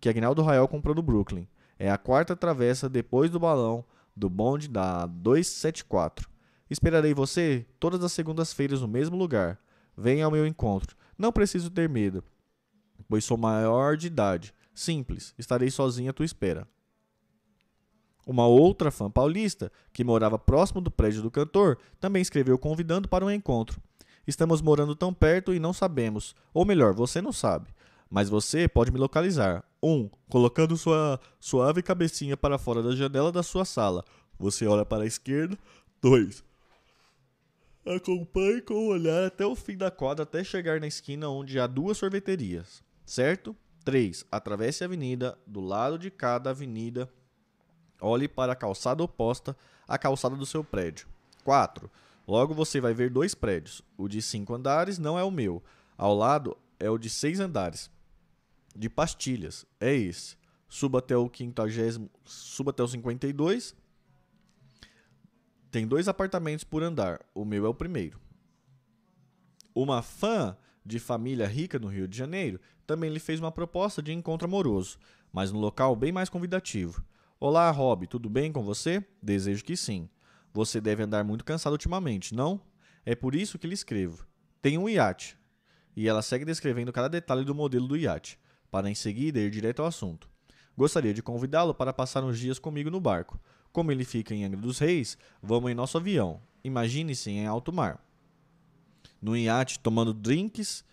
[0.00, 1.46] que Agnaldo Raiol comprou no Brooklyn.
[1.78, 3.84] É a quarta travessa depois do balão
[4.18, 6.28] do bonde da 274.
[6.68, 9.58] Esperarei você todas as segundas-feiras no mesmo lugar.
[9.96, 10.96] Venha ao meu encontro.
[11.16, 12.22] Não preciso ter medo,
[13.08, 14.52] pois sou maior de idade.
[14.74, 16.66] Simples, estarei sozinha à tua espera.
[18.26, 23.24] Uma outra fã paulista, que morava próximo do prédio do cantor, também escreveu convidando para
[23.24, 23.80] um encontro.
[24.26, 26.34] Estamos morando tão perto e não sabemos.
[26.52, 27.68] Ou melhor, você não sabe.
[28.10, 29.64] Mas você pode me localizar.
[29.82, 29.90] 1.
[29.90, 34.04] Um, colocando sua suave cabecinha para fora da janela da sua sala.
[34.38, 35.58] Você olha para a esquerda.
[36.00, 36.44] 2.
[37.86, 41.66] Acompanhe com o olhar até o fim da quadra até chegar na esquina onde há
[41.66, 42.82] duas sorveterias.
[43.04, 43.56] Certo?
[43.84, 44.24] 3.
[44.30, 45.38] Atravesse a avenida.
[45.46, 47.10] Do lado de cada avenida,
[48.00, 51.08] olhe para a calçada oposta à calçada do seu prédio.
[51.44, 51.90] 4.
[52.26, 53.82] Logo você vai ver dois prédios.
[53.96, 55.62] O de 5 andares não é o meu.
[55.96, 57.90] Ao lado é o de 6 andares.
[58.74, 59.66] De pastilhas.
[59.80, 60.36] É esse.
[60.68, 61.62] Suba até o 50,
[62.24, 63.74] suba até o 52.
[65.70, 67.20] Tem dois apartamentos por andar.
[67.34, 68.20] O meu é o primeiro.
[69.74, 74.12] Uma fã de família rica no Rio de Janeiro também lhe fez uma proposta de
[74.12, 74.98] encontro amoroso,
[75.30, 77.04] mas num local bem mais convidativo.
[77.38, 79.04] Olá, Rob, tudo bem com você?
[79.22, 80.08] Desejo que sim.
[80.52, 82.60] Você deve andar muito cansado ultimamente, não?
[83.04, 84.26] É por isso que lhe escrevo.
[84.60, 85.38] Tem um iate.
[85.94, 88.38] E ela segue descrevendo cada detalhe do modelo do iate,
[88.70, 90.28] para em seguida ir direto ao assunto.
[90.76, 93.40] Gostaria de convidá-lo para passar uns dias comigo no barco.
[93.72, 96.40] Como ele fica em Angra dos Reis, vamos em nosso avião.
[96.62, 98.02] Imagine-se em alto mar.
[99.20, 100.84] No iate, tomando drinks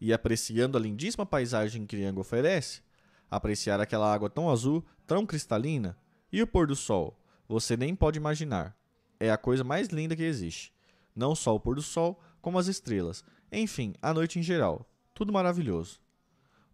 [0.00, 2.82] e apreciando a lindíssima paisagem que Angra oferece,
[3.30, 5.96] apreciar aquela água tão azul, tão cristalina,
[6.32, 7.16] e o pôr do sol,
[7.48, 8.76] você nem pode imaginar.
[9.20, 10.72] É a coisa mais linda que existe.
[11.14, 13.24] Não só o pôr do sol, como as estrelas.
[13.52, 14.88] Enfim, a noite em geral.
[15.14, 16.00] Tudo maravilhoso.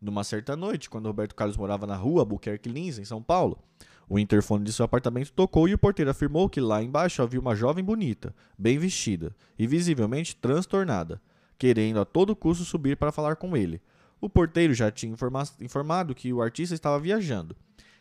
[0.00, 3.62] Numa certa noite, quando Roberto Carlos morava na rua Buquerque Lins, em São Paulo,
[4.08, 7.54] o interfone de seu apartamento tocou e o porteiro afirmou que lá embaixo havia uma
[7.54, 11.20] jovem bonita, bem vestida e visivelmente transtornada,
[11.58, 13.80] querendo a todo custo subir para falar com ele.
[14.20, 17.54] O porteiro já tinha informa informado que o artista estava viajando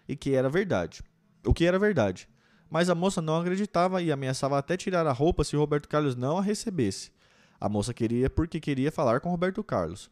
[0.07, 1.03] e que era verdade.
[1.45, 2.27] O que era verdade.
[2.69, 6.38] Mas a moça não acreditava e ameaçava até tirar a roupa se Roberto Carlos não
[6.38, 7.12] a recebesse.
[7.59, 10.09] A moça queria porque queria falar com Roberto Carlos.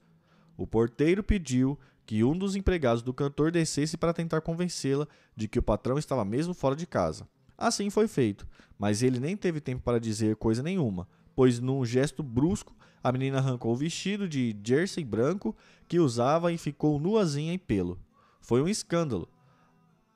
[0.57, 5.59] O porteiro pediu que um dos empregados do cantor descesse para tentar convencê-la de que
[5.59, 7.27] o patrão estava mesmo fora de casa.
[7.57, 8.47] Assim foi feito,
[8.79, 13.37] mas ele nem teve tempo para dizer coisa nenhuma, pois num gesto brusco a menina
[13.37, 15.55] arrancou o vestido de jersey branco
[15.87, 17.99] que usava e ficou nuazinha em pelo.
[18.41, 19.29] Foi um escândalo.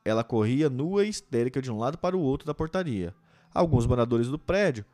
[0.04, 3.14] Ela corria nua e histérica de um lado para o outro da portaria.
[3.54, 4.84] Alguns moradores do prédio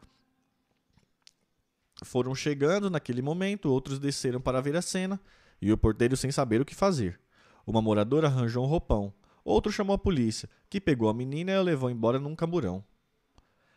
[2.05, 5.21] foram chegando naquele momento, outros desceram para ver a cena
[5.61, 7.21] e o porteiro sem saber o que fazer.
[7.67, 9.13] Uma moradora arranjou um roupão.
[9.45, 12.85] Outro chamou a polícia, que pegou a menina e a levou embora num camburão.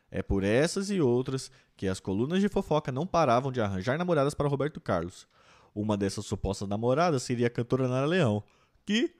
[0.09, 4.33] É por essas e outras que as colunas de fofoca não paravam de arranjar namoradas
[4.33, 5.25] para Roberto Carlos.
[5.73, 8.43] Uma dessas supostas namoradas seria a cantora Nara Leão,
[8.85, 9.15] que.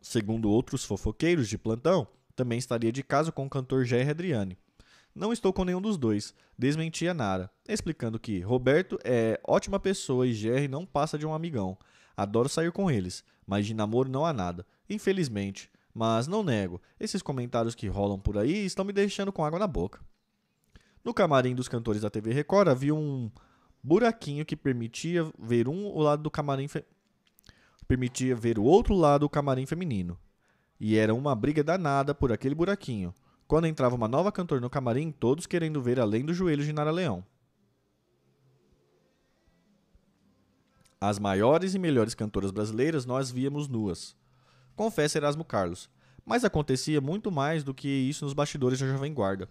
[0.00, 4.58] Segundo outros fofoqueiros de plantão, também estaria de caso com o cantor Jair Adriane.
[5.14, 10.32] Não estou com nenhum dos dois, desmentia Nara, explicando que Roberto é ótima pessoa e
[10.32, 11.76] Jerry não passa de um amigão.
[12.16, 15.70] Adoro sair com eles, mas de namoro não há nada, infelizmente.
[15.94, 19.66] Mas não nego, esses comentários que rolam por aí estão me deixando com água na
[19.66, 20.00] boca.
[21.04, 23.30] No camarim dos cantores da TV Record havia um
[23.82, 26.84] buraquinho que permitia ver um o lado do camarim fe...
[27.86, 30.18] permitia ver o outro lado do camarim feminino.
[30.84, 33.14] E era uma briga danada por aquele buraquinho.
[33.46, 36.90] Quando entrava uma nova cantora no camarim, todos querendo ver além dos joelhos de Nara
[36.90, 37.24] Leão.
[41.00, 44.16] As maiores e melhores cantoras brasileiras nós víamos nuas.
[44.74, 45.88] Confessa Erasmo Carlos.
[46.26, 49.48] Mas acontecia muito mais do que isso nos bastidores da Jovem Guarda.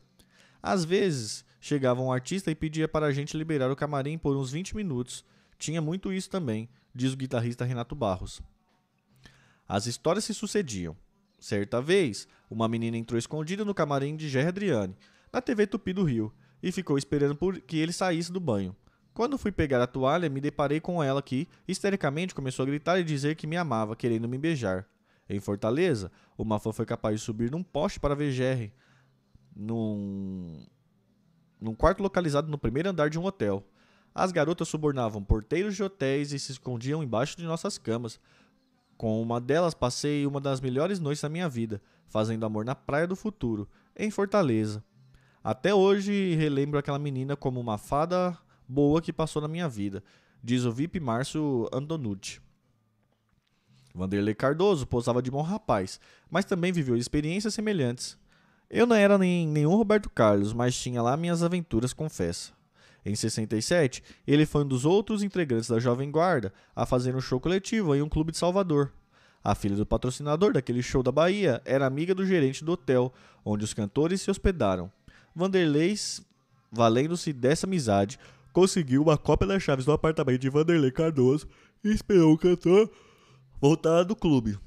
[0.61, 4.51] Às vezes, chegava um artista e pedia para a gente liberar o camarim por uns
[4.51, 5.23] 20 minutos.
[5.57, 8.41] Tinha muito isso também, diz o guitarrista Renato Barros.
[9.65, 10.93] As histórias se sucediam.
[11.41, 14.95] Certa vez, uma menina entrou escondida no camarim de Jerry Adriane,
[15.33, 18.75] na TV Tupi do Rio, e ficou esperando por que ele saísse do banho.
[19.11, 23.03] Quando fui pegar a toalha, me deparei com ela que, histericamente, começou a gritar e
[23.03, 24.85] dizer que me amava, querendo me beijar.
[25.27, 28.71] Em Fortaleza, uma fã foi capaz de subir num poste para ver Jerry,
[29.55, 30.63] num,
[31.59, 33.65] num quarto localizado no primeiro andar de um hotel.
[34.13, 38.19] As garotas subornavam porteiros de hotéis e se escondiam embaixo de nossas camas.
[39.01, 43.07] Com uma delas passei uma das melhores noites da minha vida, fazendo amor na Praia
[43.07, 44.83] do Futuro, em Fortaleza.
[45.43, 48.37] Até hoje relembro aquela menina como uma fada
[48.67, 50.03] boa que passou na minha vida,
[50.43, 52.39] diz o VIP Márcio Antonucci.
[53.91, 58.19] Vanderlei Cardoso posava de bom rapaz, mas também viveu experiências semelhantes.
[58.69, 62.53] Eu não era nem nenhum Roberto Carlos, mas tinha lá minhas aventuras, confessa.
[63.05, 67.39] Em 67, ele foi um dos outros integrantes da Jovem Guarda a fazer um show
[67.39, 68.91] coletivo em um clube de Salvador.
[69.43, 73.11] A filha do patrocinador daquele show da Bahia era amiga do gerente do hotel,
[73.43, 74.91] onde os cantores se hospedaram.
[75.35, 75.95] Vanderlei,
[76.71, 78.19] valendo-se dessa amizade,
[78.53, 81.47] conseguiu uma cópia das chaves do apartamento de Vanderlei Cardoso
[81.83, 82.91] e esperou o cantor
[83.59, 84.59] voltar do clube.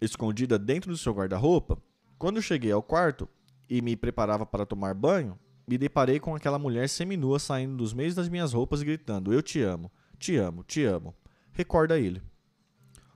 [0.00, 1.78] Escondida dentro do seu guarda-roupa,
[2.18, 3.28] quando cheguei ao quarto
[3.70, 5.38] e me preparava para tomar banho,
[5.68, 9.42] me deparei com aquela mulher seminua saindo dos meios das minhas roupas e gritando: Eu
[9.42, 11.14] te amo, te amo, te amo.
[11.52, 12.22] Recorda ele.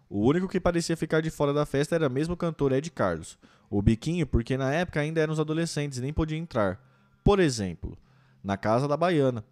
[0.09, 3.39] O único que parecia ficar de fora da festa era mesmo o cantor Ed Carlos.
[3.71, 6.79] O biquinho, porque na época ainda eram os adolescentes e nem podia entrar.
[7.25, 7.97] Por exemplo,
[8.45, 9.43] na casa da Baiana,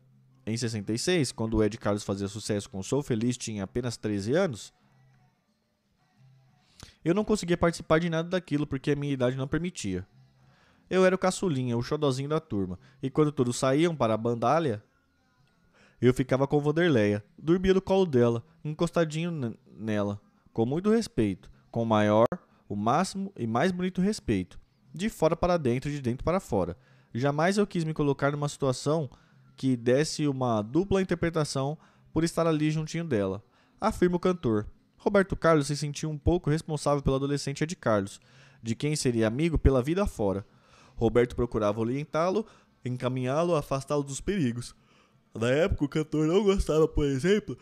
[0.45, 4.75] em 66, quando o Ed Carlos fazia sucesso com Sou Feliz, tinha apenas 13 anos.
[7.03, 10.07] Eu não conseguia participar de nada daquilo porque a minha idade não permitia.
[10.91, 14.83] Eu era o caçulinha, o xodozinho da turma, e quando todos saíam para a bandalha,
[16.01, 20.21] eu ficava com Vanderleia, dormia no colo dela, encostadinho nela,
[20.53, 22.27] com muito respeito, com o maior,
[22.69, 24.59] o máximo e mais bonito respeito,
[24.93, 26.77] de fora para dentro e de dentro para fora.
[27.15, 29.09] Jamais eu quis me colocar numa situação
[29.57, 31.79] que desse uma dupla interpretação
[32.13, 33.45] por estar ali juntinho dela,
[33.81, 34.67] afirma o cantor.
[34.97, 38.21] Roberto Carlos se sentiu um pouco responsável pelo adolescente Ed Carlos,
[38.63, 40.45] de quem seria amigo pela vida fora.
[41.01, 42.45] Roberto procurava orientá-lo,
[42.85, 44.75] encaminhá-lo, afastá-lo dos perigos.
[45.35, 47.57] Na época, o cantor não gostava, por exemplo,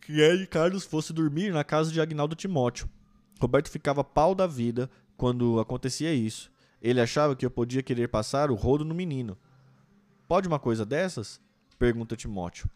[0.00, 2.90] que Ed Carlos fosse dormir na casa de Agnaldo Timóteo.
[3.40, 6.50] Roberto ficava pau da vida quando acontecia isso.
[6.82, 9.38] Ele achava que eu podia querer passar o rodo no menino.
[10.26, 11.40] Pode uma coisa dessas?
[11.78, 12.68] Pergunta Timóteo.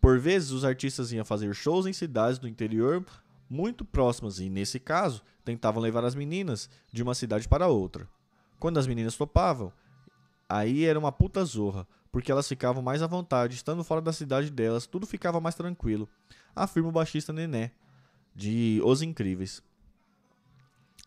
[0.00, 3.04] Por vezes, os artistas iam fazer shows em cidades do interior
[3.48, 8.08] muito próximas e, nesse caso, tentavam levar as meninas de uma cidade para outra.
[8.60, 9.72] Quando as meninas topavam,
[10.46, 14.50] aí era uma puta zorra, porque elas ficavam mais à vontade, estando fora da cidade
[14.50, 16.06] delas, tudo ficava mais tranquilo,
[16.54, 17.72] afirma o baixista Nené,
[18.34, 19.62] de Os Incríveis.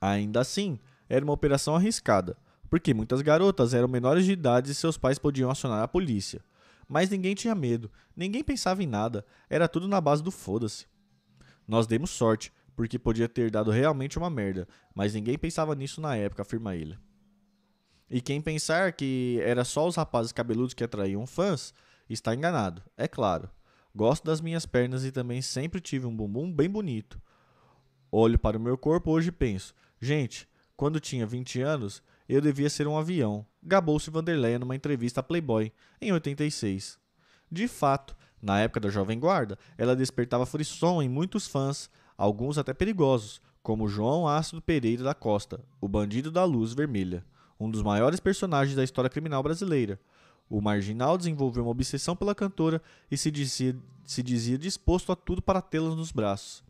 [0.01, 2.35] Ainda assim, era uma operação arriscada,
[2.71, 6.43] porque muitas garotas eram menores de idade e seus pais podiam acionar a polícia.
[6.89, 10.87] Mas ninguém tinha medo, ninguém pensava em nada, era tudo na base do foda-se.
[11.67, 16.15] Nós demos sorte, porque podia ter dado realmente uma merda, mas ninguém pensava nisso na
[16.15, 16.97] época, afirma ele.
[18.09, 21.73] E quem pensar que era só os rapazes cabeludos que atraíam fãs,
[22.09, 23.49] está enganado, é claro.
[23.95, 27.21] Gosto das minhas pernas e também sempre tive um bumbum bem bonito.
[28.11, 32.69] Olho para o meu corpo hoje e penso, gente, quando tinha 20 anos, eu devia
[32.69, 36.99] ser um avião, gabou-se Vanderleia numa entrevista à Playboy, em 86.
[37.51, 42.73] De fato, na época da Jovem Guarda, ela despertava frisson em muitos fãs, alguns até
[42.73, 47.23] perigosos, como João Ácido Pereira da Costa, o bandido da luz vermelha,
[47.59, 49.99] um dos maiores personagens da história criminal brasileira.
[50.49, 55.41] O marginal desenvolveu uma obsessão pela cantora e se dizia, se dizia disposto a tudo
[55.41, 56.63] para tê-la nos braços.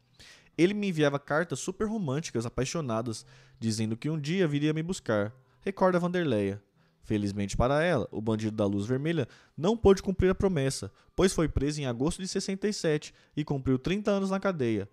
[0.58, 3.26] Ele me enviava cartas super românticas, apaixonadas,
[3.60, 6.62] dizendo que um dia viria me buscar recorda Vanderleia.
[7.04, 11.50] Felizmente para ela, o bandido da luz vermelha não pôde cumprir a promessa, pois foi
[11.50, 14.88] preso em agosto de 67 e cumpriu 30 anos na cadeia,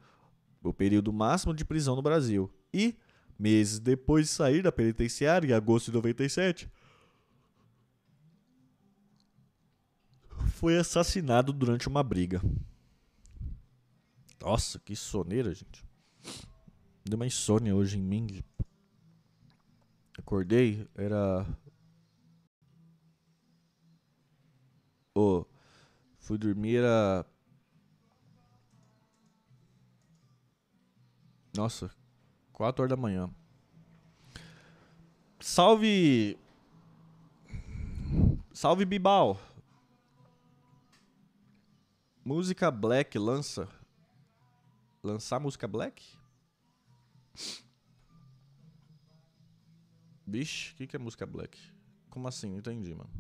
[0.63, 2.51] o período máximo de prisão no Brasil.
[2.75, 2.97] E,
[3.41, 6.71] meses depois de sair da penitenciária, em agosto de 97,
[10.55, 12.41] foi assassinado durante uma briga.
[14.41, 15.85] Nossa, que soneira, gente.
[17.05, 18.45] Deu uma insônia hoje em mim.
[20.19, 21.47] Acordei, era.
[25.15, 25.45] Oh,
[26.19, 27.27] fui dormir, era.
[31.57, 31.91] Nossa,
[32.53, 33.29] 4 horas da manhã.
[35.41, 36.39] Salve!
[38.53, 39.41] Salve Bibal!
[42.25, 43.69] Música Black lança.
[45.03, 46.21] Lançar música Black?
[50.31, 51.59] Vixe, o que, que é música black?
[52.09, 52.51] Como assim?
[52.51, 53.11] Não entendi, mano.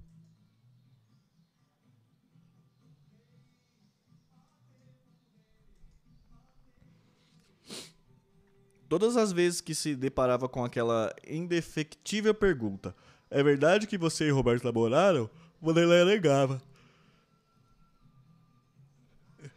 [8.90, 12.92] Todas as vezes que se deparava com aquela indefectível pergunta:
[13.30, 15.30] É verdade que você e Roberto namoraram?
[15.62, 16.60] Vanderlei negava.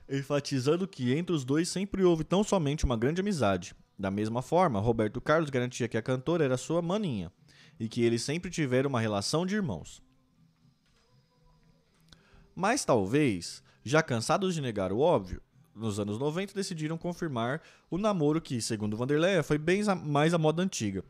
[0.07, 3.73] Enfatizando que entre os dois sempre houve tão somente uma grande amizade.
[3.97, 7.31] Da mesma forma, Roberto Carlos garantia que a cantora era sua maninha
[7.79, 9.99] e que eles sempre tiveram uma relação de irmãos.
[12.55, 15.41] Mas talvez, já cansados de negar o óbvio,
[15.75, 20.61] nos anos 90 decidiram confirmar o namoro que, segundo Vanderlei, foi bem mais a moda
[20.61, 21.03] antiga.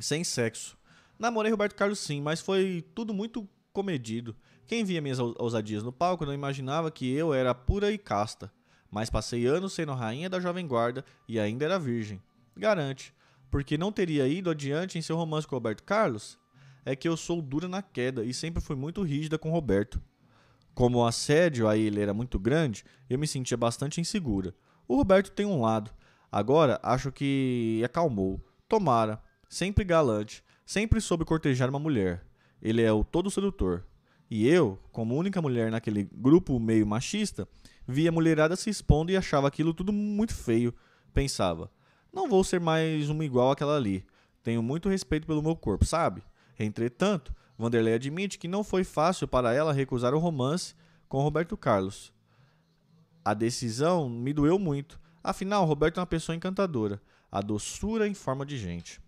[0.00, 0.78] Sem sexo.
[1.18, 4.34] Namorei Roberto Carlos sim, mas foi tudo muito comedido.
[4.66, 8.52] Quem via minhas ousadias no palco não imaginava que eu era pura e casta.
[8.90, 12.20] Mas passei anos sendo rainha da Jovem Guarda e ainda era virgem.
[12.56, 13.14] Garante.
[13.50, 16.38] Porque não teria ido adiante em seu romance com Roberto Carlos?
[16.84, 20.00] É que eu sou dura na queda e sempre fui muito rígida com Roberto.
[20.74, 24.54] Como o assédio a ele era muito grande, eu me sentia bastante insegura.
[24.86, 25.90] O Roberto tem um lado.
[26.30, 28.40] Agora acho que acalmou.
[28.68, 29.22] Tomara.
[29.48, 30.42] Sempre galante.
[30.64, 32.24] Sempre soube cortejar uma mulher.
[32.62, 33.84] Ele é o todo sedutor.
[34.30, 37.48] E eu, como única mulher naquele grupo meio machista,
[37.86, 40.72] via a mulherada se expondo e achava aquilo tudo muito feio.
[41.12, 41.70] Pensava,
[42.12, 44.04] não vou ser mais uma igual àquela ali.
[44.42, 46.22] Tenho muito respeito pelo meu corpo, sabe?
[46.58, 50.74] Entretanto, Vanderlei admite que não foi fácil para ela recusar o romance
[51.06, 52.10] com Roberto Carlos.
[53.22, 54.98] A decisão me doeu muito.
[55.22, 58.98] Afinal, Roberto é uma pessoa encantadora, a doçura em forma de gente.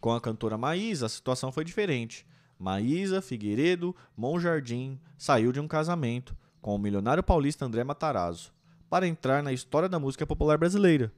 [0.00, 2.26] Com a cantora Maísa, a situação foi diferente.
[2.58, 8.50] Maísa Figueiredo Monjardim saiu de um casamento com o milionário paulista André Matarazzo
[8.88, 11.12] para entrar na história da música popular brasileira.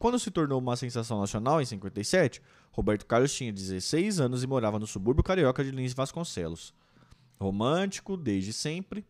[0.00, 2.40] Quando se tornou uma sensação nacional em 57,
[2.72, 6.72] Roberto Carlos tinha 16 anos e morava no subúrbio carioca de Lins Vasconcelos.
[7.38, 9.04] Romântico desde sempre,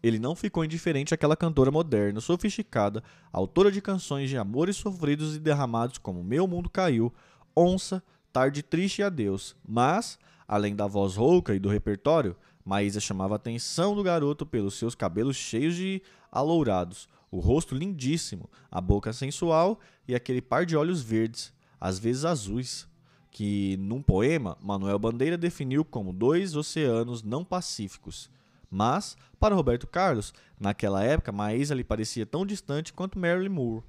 [0.00, 3.02] ele não ficou indiferente àquela cantora moderna, sofisticada,
[3.32, 7.12] autora de canções de amores sofridos e derramados como Meu Mundo Caiu,
[7.56, 8.00] Onça,
[8.32, 9.56] Tarde Triste e Adeus.
[9.66, 14.74] Mas, além da voz rouca e do repertório, Maísa chamava a atenção do garoto pelos
[14.74, 16.00] seus cabelos cheios de
[16.30, 22.24] alourados, o rosto lindíssimo, a boca sensual e aquele par de olhos verdes, às vezes
[22.24, 22.88] azuis,
[23.30, 28.30] que, num poema, Manuel Bandeira definiu como dois oceanos não pacíficos.
[28.70, 33.84] Mas, para Roberto Carlos, naquela época, Maísa lhe parecia tão distante quanto Marilyn Moore.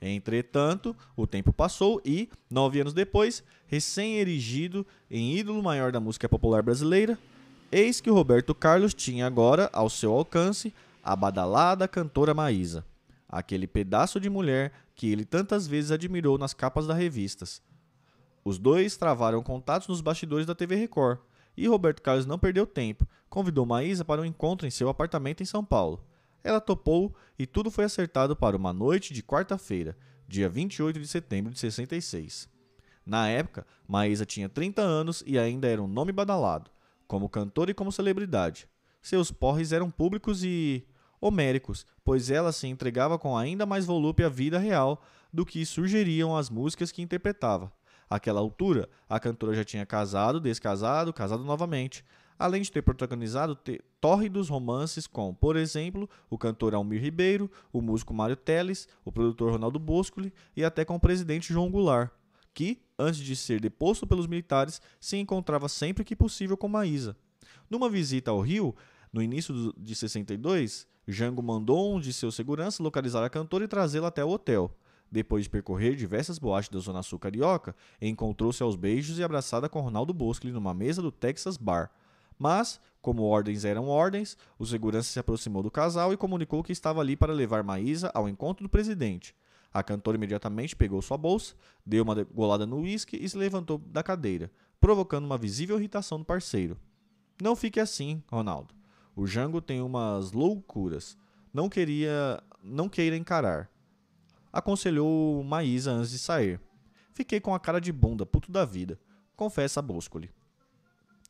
[0.00, 6.62] Entretanto, o tempo passou e, nove anos depois, recém-erigido em ídolo maior da música popular
[6.62, 7.18] brasileira,
[7.70, 10.72] eis que Roberto Carlos tinha agora, ao seu alcance,
[11.10, 12.86] a badalada cantora Maísa,
[13.28, 17.60] aquele pedaço de mulher que ele tantas vezes admirou nas capas das revistas.
[18.44, 21.18] Os dois travaram contatos nos bastidores da TV Record,
[21.56, 25.46] e Roberto Carlos não perdeu tempo, convidou Maísa para um encontro em seu apartamento em
[25.46, 26.06] São Paulo.
[26.44, 29.98] Ela topou e tudo foi acertado para uma noite de quarta-feira,
[30.28, 32.48] dia 28 de setembro de 66.
[33.04, 36.70] Na época, Maísa tinha 30 anos e ainda era um nome badalado,
[37.08, 38.68] como cantora e como celebridade.
[39.02, 40.86] Seus porres eram públicos e
[41.20, 45.02] homéricos, pois ela se entregava com ainda mais volúpia à vida real
[45.32, 47.72] do que sugeriam as músicas que interpretava.
[48.08, 52.04] Àquela altura, a cantora já tinha casado, descasado, casado novamente,
[52.36, 53.56] além de ter protagonizado
[54.00, 59.52] tórridos romances com, por exemplo, o cantor Almir Ribeiro, o músico Mário Teles, o produtor
[59.52, 62.10] Ronaldo Boscoli e até com o presidente João Goulart,
[62.54, 67.16] que, antes de ser deposto pelos militares, se encontrava sempre que possível com Maísa.
[67.68, 68.74] Numa visita ao Rio,
[69.12, 74.08] no início de 62, Jango mandou um de seus seguranças localizar a cantora e trazê-la
[74.08, 74.70] até o hotel.
[75.10, 79.80] Depois de percorrer diversas boates da Zona Sul Carioca, encontrou-se aos beijos e abraçada com
[79.80, 81.90] Ronaldo Boscoli numa mesa do Texas Bar.
[82.38, 87.00] Mas, como ordens eram ordens, o segurança se aproximou do casal e comunicou que estava
[87.00, 89.34] ali para levar Maísa ao encontro do presidente.
[89.72, 91.54] A cantora imediatamente pegou sua bolsa,
[91.84, 94.50] deu uma golada no uísque e se levantou da cadeira,
[94.80, 96.76] provocando uma visível irritação do parceiro.
[97.40, 98.79] Não fique assim, Ronaldo.
[99.20, 101.14] O Jango tem umas loucuras.
[101.52, 103.70] Não queria, não queira encarar.
[104.50, 106.58] Aconselhou Maísa antes de sair.
[107.12, 108.98] Fiquei com a cara de bunda, puto da vida.
[109.36, 110.30] Confessa Boscoli.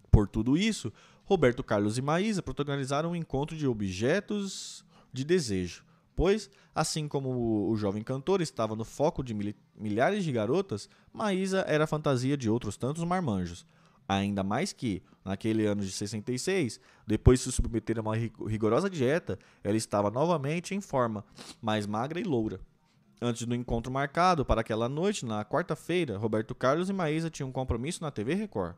[0.09, 0.93] Por tudo isso,
[1.25, 5.85] Roberto Carlos e Maísa protagonizaram um encontro de objetos de desejo,
[6.15, 9.35] pois, assim como o jovem cantor estava no foco de
[9.75, 13.67] milhares de garotas, Maísa era a fantasia de outros tantos marmanjos.
[14.11, 19.39] Ainda mais que, naquele ano de 66, depois de se submeter a uma rigorosa dieta,
[19.63, 21.25] ela estava novamente em forma,
[21.63, 22.61] mais magra e loura.
[23.23, 27.53] Antes do encontro marcado para aquela noite, na quarta-feira, Roberto Carlos e Maísa tinham um
[27.53, 28.75] compromisso na TV Record.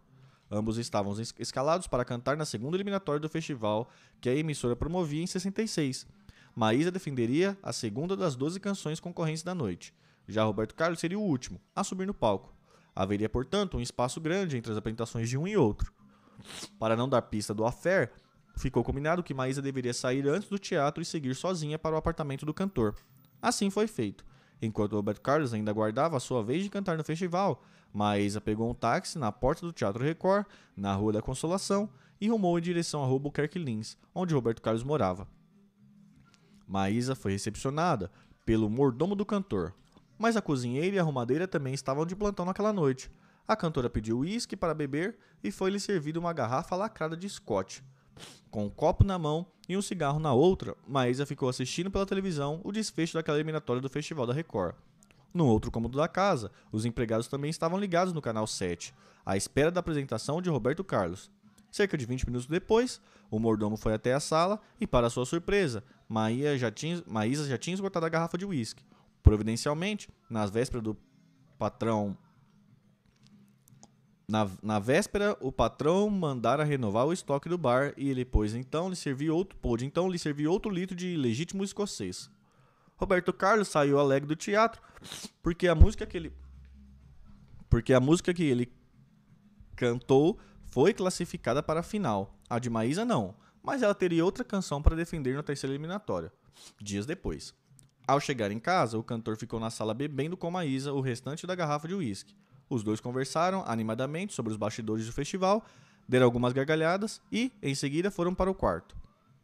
[0.50, 3.88] Ambos estavam escalados para cantar na segunda eliminatória do festival
[4.20, 6.06] que a emissora promovia em 66.
[6.54, 9.94] Maísa defenderia a segunda das 12 canções concorrentes da noite.
[10.28, 12.52] Já Roberto Carlos seria o último a subir no palco.
[12.94, 15.92] Haveria, portanto, um espaço grande entre as apresentações de um e outro.
[16.78, 18.12] Para não dar pista do affair,
[18.56, 22.44] ficou combinado que Maísa deveria sair antes do teatro e seguir sozinha para o apartamento
[22.44, 22.94] do cantor.
[23.40, 24.24] Assim foi feito.
[24.60, 27.62] Enquanto Roberto Carlos ainda aguardava a sua vez de cantar no festival,
[27.92, 31.90] Maísa pegou um táxi na porta do Teatro Record, na Rua da Consolação,
[32.20, 35.26] e rumou em direção a Rua Buquerque Lins, onde Roberto Carlos morava.
[36.66, 38.10] Maísa foi recepcionada
[38.46, 39.74] pelo mordomo do cantor,
[40.22, 43.10] mas a cozinheira e a arrumadeira também estavam de plantão naquela noite.
[43.46, 47.82] A cantora pediu uísque para beber e foi-lhe servida uma garrafa lacrada de Scott.
[48.48, 52.60] Com um copo na mão e um cigarro na outra, Maísa ficou assistindo pela televisão
[52.62, 54.76] o desfecho daquela eliminatória do Festival da Record.
[55.34, 58.94] No outro cômodo da casa, os empregados também estavam ligados no canal 7,
[59.26, 61.32] à espera da apresentação de Roberto Carlos.
[61.68, 65.82] Cerca de 20 minutos depois, o mordomo foi até a sala e, para sua surpresa,
[66.08, 68.84] Maísa já tinha, Maísa já tinha esgotado a garrafa de uísque.
[69.22, 70.96] Providencialmente, nas vésperas do
[71.58, 72.16] patrão
[74.28, 78.88] na, na véspera, o patrão mandara renovar o estoque do bar e ele pôs então
[78.88, 82.30] lhe servir outro, pôde então lhe servir outro litro de legítimo escocês.
[82.96, 84.80] Roberto Carlos saiu alegre do teatro
[85.42, 86.32] porque a música que ele
[87.68, 88.72] porque a música que ele
[89.76, 92.38] cantou foi classificada para a final.
[92.48, 96.32] A de Maísa não, mas ela teria outra canção para defender na terceira eliminatória,
[96.80, 97.54] dias depois.
[98.06, 101.54] Ao chegar em casa, o cantor ficou na sala bebendo com Maísa o restante da
[101.54, 102.34] garrafa de uísque.
[102.68, 105.64] Os dois conversaram animadamente sobre os bastidores do festival,
[106.08, 108.96] deram algumas gargalhadas e, em seguida, foram para o quarto.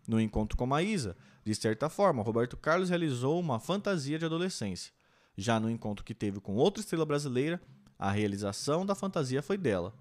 [0.08, 4.92] No encontro com Maísa, de certa forma, Roberto Carlos realizou uma fantasia de adolescência.
[5.36, 7.60] Já no encontro que teve com outra estrela brasileira,
[7.98, 9.94] a realização da fantasia foi dela.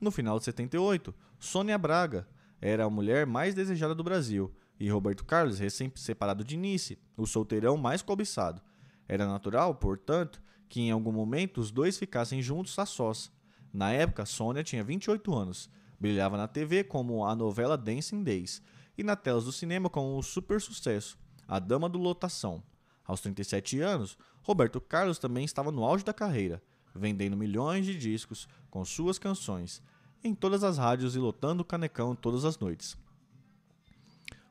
[0.00, 2.28] No final de 78, Sônia Braga
[2.60, 7.76] era a mulher mais desejada do Brasil e Roberto Carlos, recém-separado de Nice, o solteirão
[7.76, 8.60] mais cobiçado.
[9.08, 13.30] Era natural, portanto, que em algum momento os dois ficassem juntos a sós.
[13.72, 18.62] Na época, Sônia tinha 28 anos, brilhava na TV como a novela Dancing Days
[18.96, 22.62] e na telas do cinema com o super sucesso A Dama do Lotação.
[23.04, 26.62] Aos 37 anos, Roberto Carlos também estava no auge da carreira,
[26.94, 29.82] vendendo milhões de discos com suas canções
[30.22, 32.96] em todas as rádios e lotando o canecão todas as noites.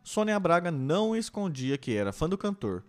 [0.03, 2.83] Sônia Braga não escondia que era fã do cantor.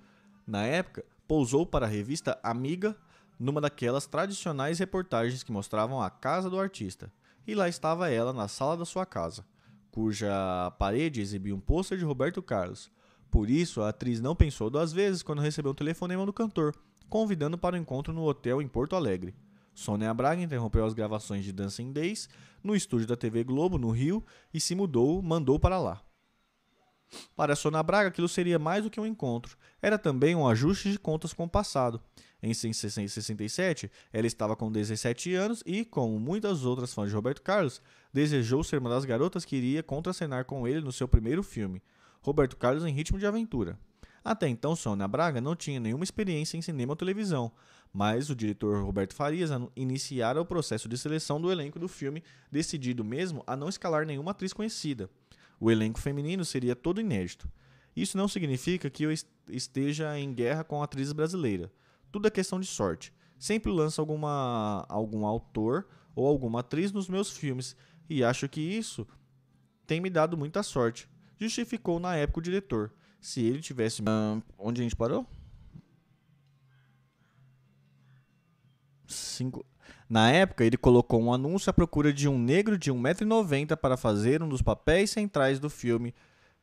[0.44, 2.96] Na época, pousou para a revista Amiga
[3.38, 7.12] numa daquelas tradicionais reportagens que mostravam a casa do artista.
[7.46, 9.44] E lá estava ela na sala da sua casa,
[9.92, 12.90] cuja parede exibia um pôster de Roberto Carlos.
[13.30, 16.74] Por isso, a atriz não pensou duas vezes quando recebeu um telefonema do cantor,
[17.08, 19.34] convidando para o um encontro no hotel em Porto Alegre.
[19.72, 22.28] Sônia Braga interrompeu as gravações de Dancing Days
[22.62, 26.00] no estúdio da TV Globo, no Rio, e se mudou, mandou para lá.
[27.36, 29.56] Para Sônia Braga, aquilo seria mais do que um encontro.
[29.80, 32.00] Era também um ajuste de contas com o passado.
[32.42, 37.80] Em 1967, ela estava com 17 anos e, como muitas outras fãs de Roberto Carlos,
[38.12, 41.82] desejou ser uma das garotas que iria contracenar com ele no seu primeiro filme,
[42.20, 43.78] Roberto Carlos em Ritmo de Aventura.
[44.22, 47.52] Até então, Sônia Braga não tinha nenhuma experiência em cinema ou televisão,
[47.92, 53.04] mas o diretor Roberto Farias iniciara o processo de seleção do elenco do filme, decidido
[53.04, 55.10] mesmo a não escalar nenhuma atriz conhecida.
[55.59, 57.48] O elenco feminino seria todo inédito.
[57.94, 59.12] Isso não significa que eu
[59.48, 61.70] esteja em guerra com atrizes brasileiras.
[62.11, 63.12] Tudo é questão de sorte.
[63.38, 67.76] Sempre lanço alguma, algum autor ou alguma atriz nos meus filmes
[68.09, 69.07] e acho que isso
[69.86, 71.09] tem me dado muita sorte.
[71.38, 72.92] Justificou na época o diretor.
[73.20, 74.02] Se ele tivesse.
[74.59, 75.26] Onde a gente parou?
[79.07, 79.64] Cinco.
[80.14, 84.44] Na época, ele colocou um anúncio à procura de um negro de 1,90m para fazer
[84.44, 86.14] um dos papéis centrais do filme.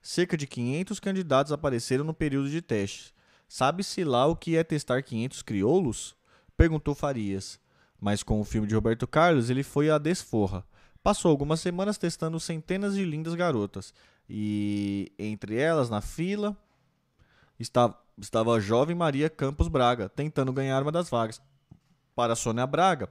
[0.01, 3.13] Cerca de 500 candidatos apareceram no período de testes.
[3.49, 6.15] Sabe-se lá o que é testar 500 crioulos?
[6.55, 7.59] Perguntou Farias.
[7.99, 10.63] Mas com o filme de Roberto Carlos, ele foi à desforra.
[11.03, 13.93] Passou algumas semanas testando centenas de lindas garotas.
[14.29, 16.55] E entre elas, na fila,
[17.59, 21.41] estava, estava a jovem Maria Campos Braga, tentando ganhar uma das vagas.
[22.15, 23.09] Para Sônia Braga,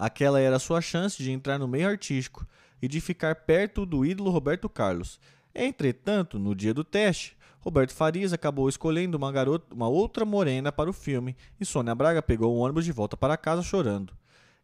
[0.00, 2.46] aquela era sua chance de entrar no meio artístico
[2.80, 5.20] e de ficar perto do ídolo Roberto Carlos.
[5.54, 10.88] Entretanto, no dia do teste, Roberto Farias acabou escolhendo uma garota, uma outra morena para
[10.88, 14.14] o filme e Sônia Braga pegou o ônibus de volta para casa chorando.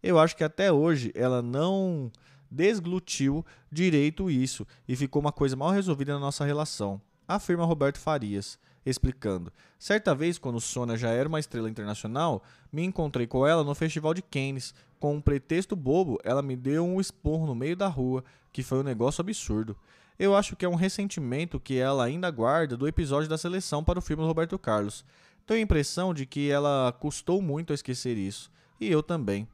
[0.03, 2.11] Eu acho que até hoje ela não
[2.51, 8.59] desglutiu direito isso e ficou uma coisa mal resolvida na nossa relação, afirma Roberto Farias.
[8.87, 13.75] Explicando: Certa vez, quando Sônia já era uma estrela internacional, me encontrei com ela no
[13.75, 14.75] Festival de Cannes.
[14.99, 18.79] Com um pretexto bobo, ela me deu um esporro no meio da rua, que foi
[18.79, 19.77] um negócio absurdo.
[20.19, 23.99] Eu acho que é um ressentimento que ela ainda guarda do episódio da seleção para
[23.99, 25.05] o filme do Roberto Carlos.
[25.47, 28.51] Tenho a impressão de que ela custou muito a esquecer isso.
[28.81, 29.47] E eu também.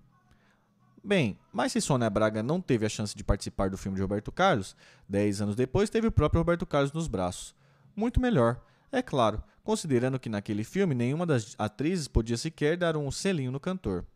[1.05, 4.30] Bem, mas se Sônia Braga não teve a chance de participar do filme de Roberto
[4.30, 4.76] Carlos,
[5.09, 7.57] dez anos depois teve o próprio Roberto Carlos nos braços.
[7.97, 8.61] Muito melhor,
[8.93, 13.59] é claro, considerando que naquele filme nenhuma das atrizes podia sequer dar um selinho no
[13.59, 14.07] cantor.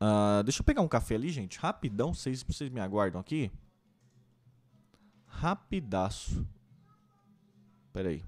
[0.00, 3.50] Uh, deixa eu pegar um café ali, gente, rapidão, vocês, vocês me aguardam aqui.
[5.26, 6.46] Rapidaço.
[7.92, 8.24] Pera aí.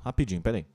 [0.00, 0.66] Rapidinho, pera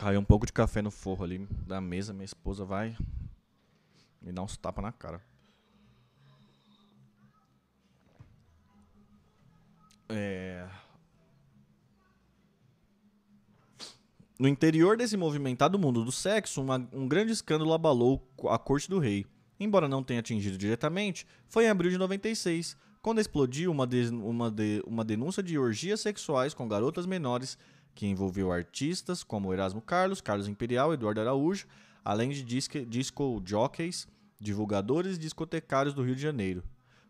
[0.00, 2.14] Caiu um pouco de café no forro ali da mesa.
[2.14, 2.96] Minha esposa vai
[4.22, 5.20] me dar uns tapas na cara.
[10.08, 10.66] É...
[14.38, 18.98] No interior desse movimentado mundo do sexo, uma, um grande escândalo abalou a corte do
[18.98, 19.26] rei.
[19.60, 24.50] Embora não tenha atingido diretamente, foi em abril de 96, quando explodiu uma, de, uma,
[24.50, 27.58] de, uma denúncia de orgias sexuais com garotas menores
[27.94, 31.66] que envolveu artistas como Erasmo Carlos, Carlos Imperial, Eduardo Araújo,
[32.04, 34.08] além de disco, disco jockeys,
[34.40, 36.62] divulgadores e discotecários do Rio de Janeiro.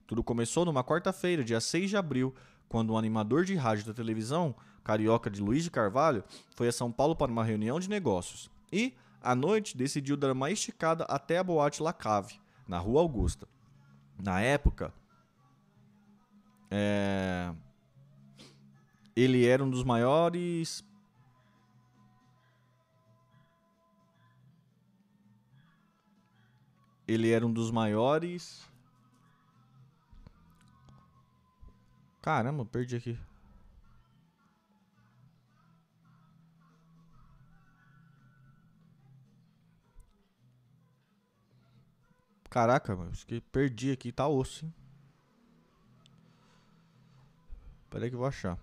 [0.06, 2.34] Tudo começou numa quarta-feira, dia 6 de abril,
[2.68, 6.24] quando um animador de rádio da televisão, carioca de Luiz de Carvalho,
[6.56, 8.50] foi a São Paulo para uma reunião de negócios.
[8.72, 13.46] E, à noite, decidiu dar uma esticada até a boate La Cave, na Rua Augusta.
[14.20, 14.92] Na época,
[16.70, 17.52] é
[19.14, 20.84] ele era um dos maiores
[27.06, 28.70] ele era um dos maiores
[32.22, 33.18] Caramba, perdi aqui.
[42.50, 44.74] Caraca, acho que perdi aqui, tá osso, hein?
[47.88, 48.58] Peraí que eu vou achar.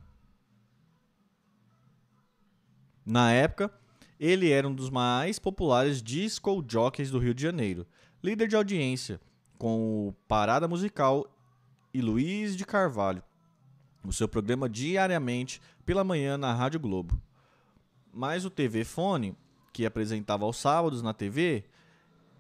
[3.07, 3.71] Na época,
[4.19, 7.87] ele era um dos mais populares disco jockeys do Rio de Janeiro,
[8.21, 9.21] líder de audiência
[9.57, 11.25] com o Parada Musical
[11.93, 13.23] e Luiz de Carvalho,
[14.03, 17.17] o seu programa diariamente pela manhã na Rádio Globo.
[18.13, 19.37] Mas o TV Fone,
[19.71, 21.63] que apresentava aos sábados na TV,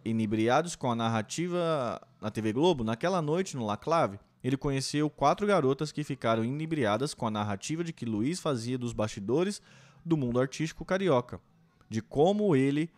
[0.03, 5.47] inebriados com a narrativa na TV Globo, naquela noite no La Clave, ele conheceu quatro
[5.47, 9.61] garotas que ficaram inebriadas com a narrativa de que Luiz fazia dos bastidores
[10.07, 11.39] do mundo artístico carioca,
[11.89, 12.89] de como ele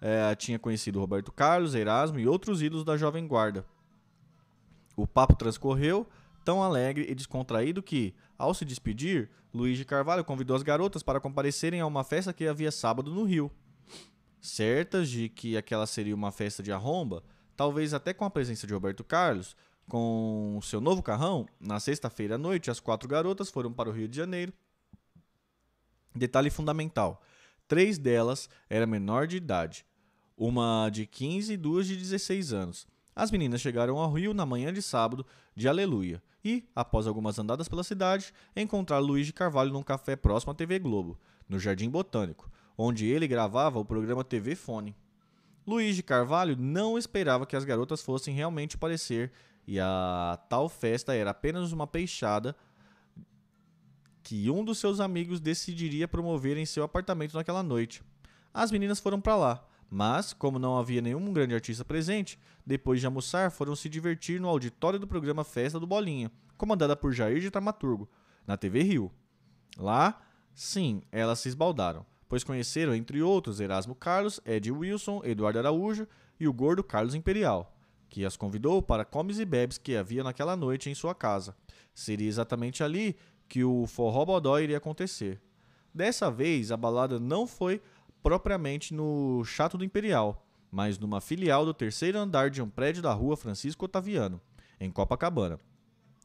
[0.00, 3.64] é, tinha conhecido Roberto Carlos, Erasmo e outros ídolos da Jovem Guarda.
[4.96, 6.06] O papo transcorreu
[6.44, 11.20] tão alegre e descontraído que, ao se despedir, Luiz de Carvalho convidou as garotas para
[11.20, 13.50] comparecerem a uma festa que havia sábado no Rio.
[14.40, 17.22] Certas de que aquela seria uma festa de arromba,
[17.56, 19.56] talvez até com a presença de Roberto Carlos,
[19.88, 24.08] com seu novo carrão, na sexta-feira à noite, as quatro garotas foram para o Rio
[24.08, 24.52] de Janeiro
[26.16, 27.22] Detalhe fundamental:
[27.68, 29.84] três delas eram menor de idade,
[30.36, 32.86] uma de 15 e duas de 16 anos.
[33.14, 37.68] As meninas chegaram ao Rio na manhã de sábado de Aleluia e, após algumas andadas
[37.68, 42.50] pela cidade, encontraram Luiz de Carvalho num café próximo à TV Globo, no Jardim Botânico,
[42.76, 44.94] onde ele gravava o programa TV Fone.
[45.66, 49.32] Luiz de Carvalho não esperava que as garotas fossem realmente aparecer
[49.66, 52.54] e a tal festa era apenas uma peixada
[54.26, 58.02] que um dos seus amigos decidiria promover em seu apartamento naquela noite.
[58.52, 63.06] As meninas foram para lá, mas, como não havia nenhum grande artista presente, depois de
[63.06, 67.50] almoçar foram se divertir no auditório do programa Festa do Bolinha, comandada por Jair de
[67.50, 68.08] Dramaturgo,
[68.44, 69.12] na TV Rio.
[69.78, 70.20] Lá,
[70.52, 76.08] sim, elas se esbaldaram, pois conheceram, entre outros, Erasmo Carlos, Ed Wilson, Eduardo Araújo
[76.40, 77.75] e o gordo Carlos Imperial,
[78.08, 81.56] que as convidou para comes e bebes que havia naquela noite em sua casa.
[81.94, 83.16] Seria exatamente ali
[83.48, 85.40] que o forró bodó iria acontecer.
[85.94, 87.80] Dessa vez, a balada não foi
[88.22, 93.12] propriamente no Chato do Imperial, mas numa filial do terceiro andar de um prédio da
[93.12, 94.40] rua Francisco Otaviano,
[94.80, 95.58] em Copacabana,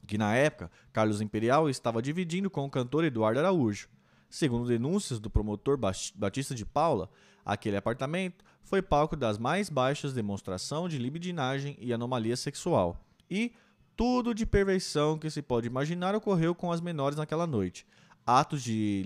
[0.07, 3.88] que na época Carlos Imperial estava dividindo com o cantor Eduardo Araújo.
[4.29, 7.09] Segundo denúncias do promotor Batista de Paula,
[7.45, 12.97] aquele apartamento foi palco das mais baixas demonstração de libidinagem e anomalia sexual.
[13.30, 13.53] E
[13.95, 17.86] tudo de perversão que se pode imaginar ocorreu com as menores naquela noite.
[18.26, 19.03] Atos de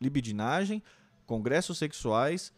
[0.00, 0.82] libidinagem,
[1.26, 2.52] congressos sexuais,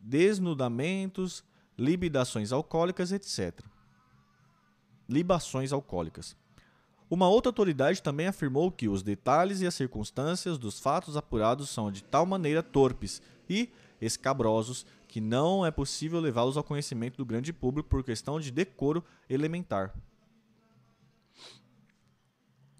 [0.00, 1.44] desnudamentos,
[1.78, 3.60] libidações alcoólicas, etc.
[5.08, 6.36] Libações alcoólicas.
[7.08, 11.90] Uma outra autoridade também afirmou que os detalhes e as circunstâncias dos fatos apurados são
[11.90, 13.68] de tal maneira torpes e
[14.00, 19.04] escabrosos que não é possível levá-los ao conhecimento do grande público por questão de decoro
[19.28, 19.92] elementar.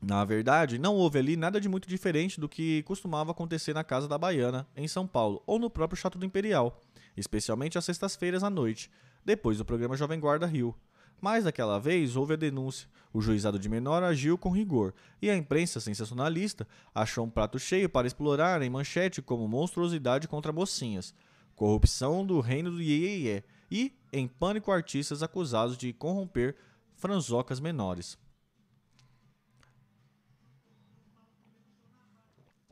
[0.01, 4.07] Na verdade, não houve ali nada de muito diferente do que costumava acontecer na casa
[4.07, 6.81] da Baiana, em São Paulo, ou no próprio Chato do Imperial,
[7.17, 8.93] especialmente às sextas-feiras à noite,
[9.25, 10.73] depois do programa Jovem Guarda Rio.
[11.21, 12.89] Mas daquela vez houve a denúncia.
[13.13, 17.89] O juizado de menor agiu com rigor, e a imprensa sensacionalista achou um prato cheio
[17.89, 21.13] para explorar em manchete como monstruosidade contra mocinhas,
[21.61, 26.57] corrupção do reino do Iê e, em pânico, artistas acusados de corromper
[26.97, 28.17] franzocas menores.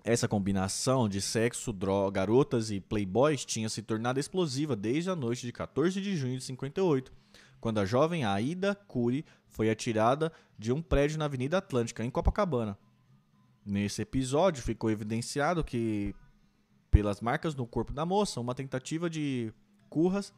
[0.03, 5.45] Essa combinação de sexo, droga, garotas e playboys tinha se tornado explosiva desde a noite
[5.45, 7.13] de 14 de junho de 58,
[7.61, 12.79] quando a jovem Aida Cury foi atirada de um prédio na Avenida Atlântica, em Copacabana.
[13.67, 16.15] Nesse episódio ficou evidenciado que,
[16.91, 19.53] pelas marcas no corpo da moça, uma tentativa de
[19.89, 20.33] curras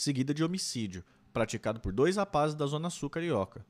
[0.00, 3.64] seguida de homicídio, praticado por dois rapazes da Zona Sul carioca.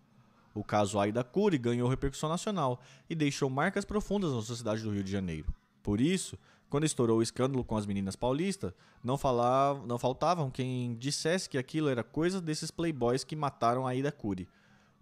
[0.55, 5.05] O caso Aida Cury ganhou repercussão nacional e deixou marcas profundas na sociedade do Rio
[5.05, 5.53] de Janeiro.
[5.83, 6.39] Por isso,
[6.69, 8.73] quando estourou o escândalo com as meninas paulistas,
[9.03, 14.13] não, falava, não faltavam quem dissesse que aquilo era coisa desses playboys que mataram Aida
[14.13, 14.49] Cury.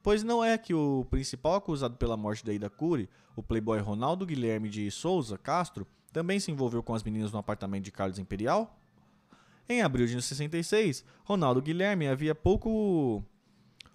[0.03, 4.25] Pois não é que o principal acusado pela morte da Aida Cury, o playboy Ronaldo
[4.25, 5.87] Guilherme de Souza Castro,
[6.19, 8.77] também se envolveu com as meninas no apartamento de Carlos Imperial?
[9.69, 13.23] Em abril de 66, Ronaldo Guilherme havia pouco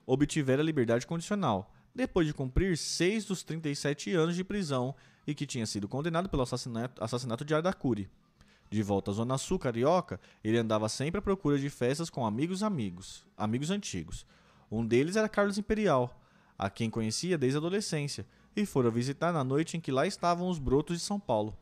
[0.06, 4.96] obtivera liberdade condicional, depois de cumprir seis dos 37 anos de prisão
[5.28, 8.10] e que tinha sido condenado pelo assassinato, assassinato de Ardacuri.
[8.70, 12.64] De volta à Zona Sul carioca, ele andava sempre à procura de festas com amigos
[12.64, 14.26] amigos, amigos antigos.
[14.72, 16.24] Um deles era Carlos Imperial,
[16.58, 20.48] a quem conhecia desde a adolescência, e fora visitar na noite em que lá estavam
[20.48, 21.58] os brotos de São Paulo.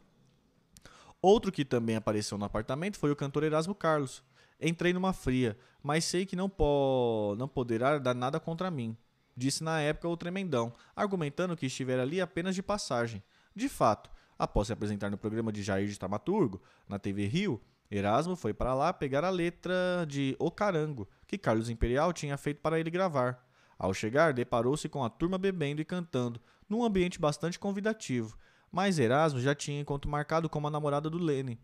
[1.21, 4.23] Outro que também apareceu no apartamento foi o cantor Erasmo Carlos,
[4.61, 8.95] Entrei numa fria, mas sei que não, po não poderá dar nada contra mim,
[9.35, 13.23] disse na época o tremendão, argumentando que estivera ali apenas de passagem.
[13.55, 17.59] De fato, após se apresentar no programa de Jair de Tamaturgo, na TV Rio,
[17.89, 22.61] Erasmo foi para lá pegar a letra de O Carango, que Carlos Imperial tinha feito
[22.61, 23.43] para ele gravar.
[23.79, 28.37] Ao chegar, deparou-se com a turma bebendo e cantando, num ambiente bastante convidativo,
[28.71, 31.59] mas Erasmo já tinha encontro marcado com a namorada do Lene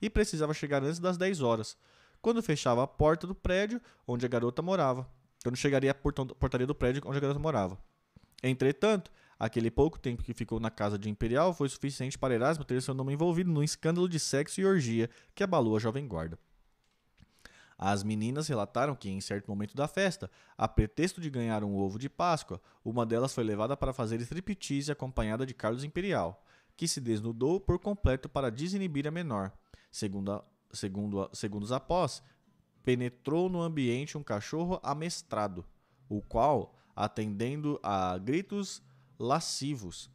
[0.00, 1.76] e precisava chegar antes das 10 horas
[2.20, 5.08] quando fechava a porta do prédio onde a garota morava.
[5.42, 7.78] Quando chegaria à portaria do prédio onde a garota morava.
[8.42, 12.82] Entretanto, aquele pouco tempo que ficou na casa de Imperial foi suficiente para Erasmo ter
[12.82, 16.38] seu nome envolvido num escândalo de sexo e orgia que abalou a jovem guarda.
[17.78, 21.98] As meninas relataram que, em certo momento da festa, a pretexto de ganhar um ovo
[21.98, 26.42] de Páscoa, uma delas foi levada para fazer striptease acompanhada de Carlos Imperial,
[26.76, 29.52] que se desnudou por completo para desinibir a menor.
[29.90, 32.22] Segundo a segundo, segundos após,
[32.84, 35.64] penetrou no ambiente um cachorro amestrado,
[36.08, 38.82] o qual, atendendo a gritos
[39.18, 40.10] lascivos,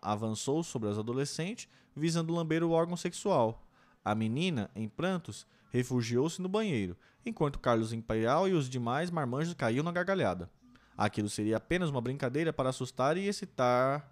[0.00, 3.66] avançou sobre as adolescentes, visando lamber o órgão sexual.
[4.04, 9.84] A menina, em prantos, refugiou-se no banheiro, enquanto Carlos Imperial e os demais marmanjos caíam
[9.84, 10.50] na gargalhada.
[10.96, 14.11] Aquilo seria apenas uma brincadeira para assustar e excitar,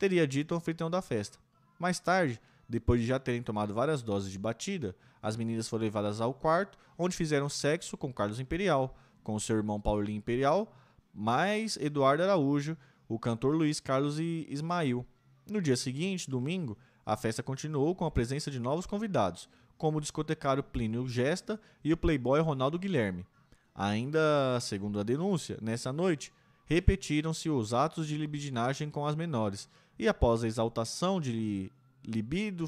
[0.00, 1.38] teria dito o anfitrião da festa.
[1.78, 6.22] Mais tarde, depois de já terem tomado várias doses de batida, as meninas foram levadas
[6.22, 10.74] ao quarto, onde fizeram sexo com Carlos Imperial, com seu irmão Paulinho Imperial,
[11.12, 12.76] mais Eduardo Araújo,
[13.06, 15.04] o cantor Luiz Carlos e Ismail.
[15.46, 20.00] No dia seguinte, domingo, a festa continuou com a presença de novos convidados, como o
[20.00, 23.26] discotecário Plínio Gesta e o playboy Ronaldo Guilherme.
[23.74, 26.32] Ainda, segundo a denúncia, nessa noite,
[26.64, 29.68] repetiram-se os atos de libidinagem com as menores,
[30.00, 31.70] e após a exaltação de
[32.02, 32.64] libido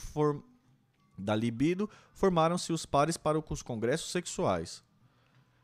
[1.17, 4.85] da libido, formaram-se os pares para os congressos sexuais.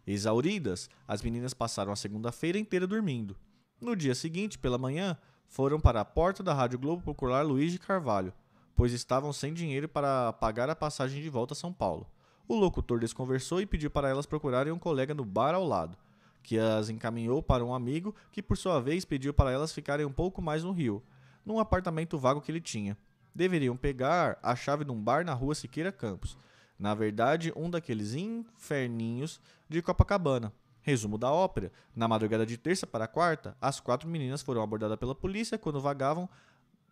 [0.06, 3.36] Exauridas, as meninas passaram a segunda-feira inteira dormindo.
[3.78, 7.78] No dia seguinte, pela manhã, foram para a porta da Rádio Globo procurar Luiz de
[7.78, 8.32] Carvalho,
[8.74, 12.06] pois estavam sem dinheiro para pagar a passagem de volta a São Paulo.
[12.48, 15.98] O locutor desconversou e pediu para elas procurarem um colega no bar ao lado,
[16.42, 20.12] que as encaminhou para um amigo que, por sua vez, pediu para elas ficarem um
[20.12, 21.02] pouco mais no Rio,
[21.48, 22.94] num apartamento vago que ele tinha.
[23.34, 26.36] Deveriam pegar a chave de um bar na rua Siqueira Campos.
[26.78, 30.52] Na verdade, um daqueles inferninhos de Copacabana.
[30.82, 35.14] Resumo da ópera: na madrugada de terça para quarta, as quatro meninas foram abordadas pela
[35.14, 36.28] polícia quando vagavam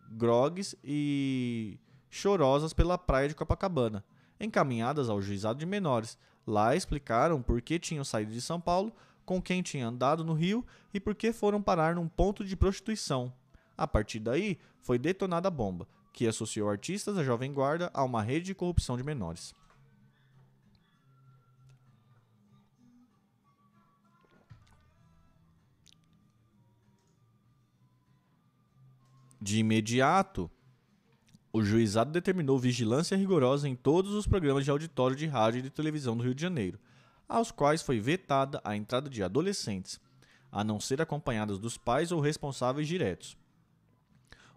[0.09, 1.77] grogues e
[2.09, 4.03] chorosas pela praia de Copacabana,
[4.39, 6.17] encaminhadas ao juizado de menores.
[6.47, 8.91] Lá explicaram por que tinham saído de São Paulo,
[9.23, 13.31] com quem tinham andado no Rio e por que foram parar num ponto de prostituição.
[13.77, 18.23] A partir daí, foi detonada a bomba, que associou artistas da Jovem Guarda a uma
[18.23, 19.53] rede de corrupção de menores.
[29.39, 30.49] De imediato,
[31.53, 35.69] o juizado determinou vigilância rigorosa em todos os programas de auditório de rádio e de
[35.69, 36.79] televisão do Rio de Janeiro,
[37.29, 39.99] aos quais foi vetada a entrada de adolescentes,
[40.51, 43.37] a não ser acompanhadas dos pais ou responsáveis diretos.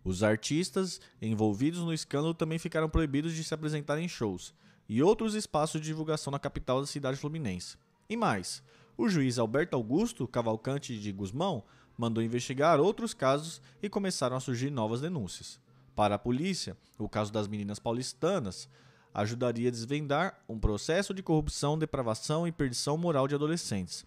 [0.05, 4.55] Os artistas envolvidos no escândalo também ficaram proibidos de se apresentar em shows
[4.89, 7.77] e outros espaços de divulgação na capital da cidade fluminense.
[8.09, 8.63] E mais,
[8.97, 11.63] o juiz Alberto Augusto Cavalcante de Guzmão
[11.97, 15.61] mandou investigar outros casos e começaram a surgir novas denúncias.
[15.95, 18.69] Para a polícia, o caso das meninas paulistanas
[19.13, 24.07] ajudaria a desvendar um processo de corrupção, depravação e perdição moral de adolescentes,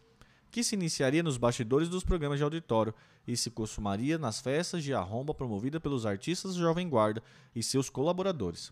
[0.49, 2.93] que se iniciaria nos bastidores dos programas de auditório
[3.27, 7.23] e se consumaria nas festas de arromba promovida pelos artistas Jovem Guarda
[7.55, 8.71] e seus colaboradores.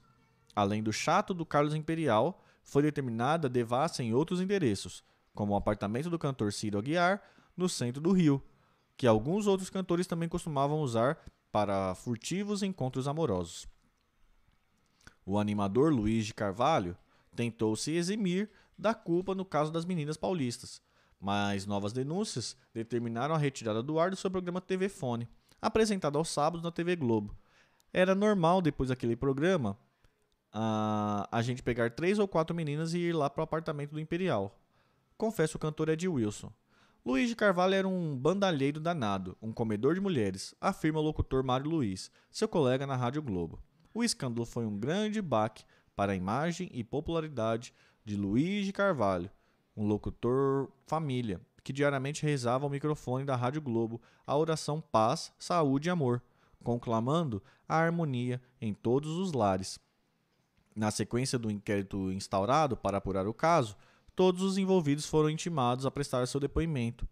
[0.55, 6.09] Além do chato do Carlos Imperial, foi determinada devassa em outros endereços, como o apartamento
[6.09, 7.21] do cantor Ciro Aguiar,
[7.55, 8.43] no centro do Rio,
[8.97, 11.17] que alguns outros cantores também costumavam usar
[11.51, 13.67] para furtivos encontros amorosos.
[15.25, 16.97] O animador Luiz de Carvalho
[17.35, 20.81] tentou se eximir da culpa no caso das meninas paulistas,
[21.21, 25.29] mas novas denúncias determinaram a retirada do ar do seu programa TV Fone,
[25.61, 27.35] apresentado aos sábados na TV Globo.
[27.93, 29.77] Era normal, depois daquele programa,
[30.51, 33.99] a, a gente pegar três ou quatro meninas e ir lá para o apartamento do
[33.99, 34.59] Imperial.
[35.15, 36.51] Confesso o cantor Ed Wilson.
[37.05, 41.69] Luiz de Carvalho era um bandalheiro danado, um comedor de mulheres, afirma o locutor Mário
[41.69, 43.59] Luiz, seu colega na Rádio Globo.
[43.93, 45.63] O escândalo foi um grande baque
[45.95, 47.73] para a imagem e popularidade
[48.05, 49.29] de Luiz de Carvalho,
[49.81, 55.89] um locutor família, que diariamente rezava ao microfone da Rádio Globo a oração paz, saúde
[55.89, 56.21] e amor,
[56.63, 59.79] conclamando a harmonia em todos os lares.
[60.75, 63.75] Na sequência do inquérito instaurado para apurar o caso,
[64.15, 67.07] Todos os envolvidos foram intimados a prestar seu depoimento.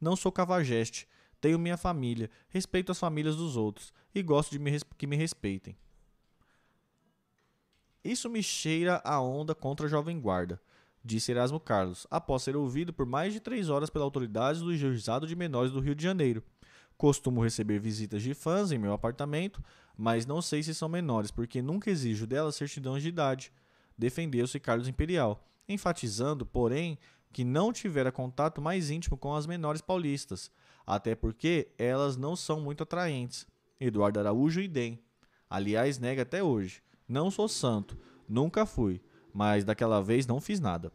[0.00, 1.08] Não sou cavajeste,
[1.40, 5.76] tenho minha família, respeito as famílias dos outros e gosto de me que me respeitem.
[8.02, 10.60] Isso me cheira a onda contra a Jovem Guarda,
[11.04, 15.26] disse Erasmo Carlos, após ser ouvido por mais de três horas pela autoridade do juizado
[15.26, 16.42] de menores do Rio de Janeiro.
[16.96, 19.62] Costumo receber visitas de fãs em meu apartamento,
[19.96, 23.52] mas não sei se são menores, porque nunca exijo delas certidão de idade.
[23.96, 26.98] Defendeu-se Carlos Imperial enfatizando, porém,
[27.32, 30.50] que não tivera contato mais íntimo com as menores paulistas,
[30.86, 33.46] até porque elas não são muito atraentes.
[33.78, 34.98] Eduardo Araújo e DEM.
[35.48, 36.82] Aliás, nega até hoje.
[37.08, 37.96] Não sou santo,
[38.28, 39.00] nunca fui,
[39.32, 40.92] mas daquela vez não fiz nada.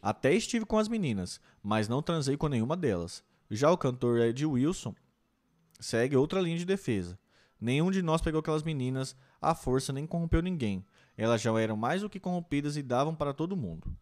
[0.00, 3.24] Até estive com as meninas, mas não transei com nenhuma delas.
[3.50, 4.94] Já o cantor Ed Wilson
[5.80, 7.18] segue outra linha de defesa.
[7.60, 10.84] Nenhum de nós pegou aquelas meninas à força nem corrompeu ninguém.
[11.16, 13.96] Elas já eram mais do que corrompidas e davam para todo mundo.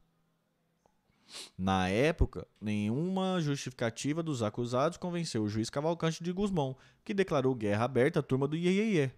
[1.57, 7.85] Na época, nenhuma justificativa dos acusados convenceu o juiz Cavalcante de Guzmão, que declarou guerra
[7.85, 9.11] aberta à turma do Iê.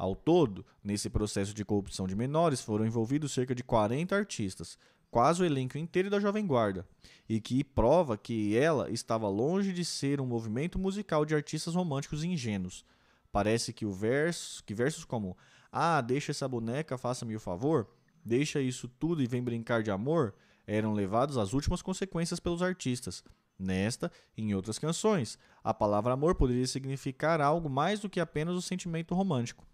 [0.00, 4.78] Ao todo, nesse processo de corrupção de menores foram envolvidos cerca de 40 artistas,
[5.10, 6.88] quase o elenco inteiro da Jovem Guarda,
[7.28, 12.24] e que prova que ela estava longe de ser um movimento musical de artistas românticos
[12.24, 12.82] ingênuos.
[13.30, 15.36] Parece que, o verso, que versos como
[15.70, 17.86] ah, deixa essa boneca, faça-me o favor,
[18.24, 20.34] deixa isso tudo e vem brincar de amor,
[20.66, 23.22] eram levados às últimas consequências pelos artistas.
[23.58, 28.54] Nesta e em outras canções, a palavra amor poderia significar algo mais do que apenas
[28.54, 29.68] o sentimento romântico.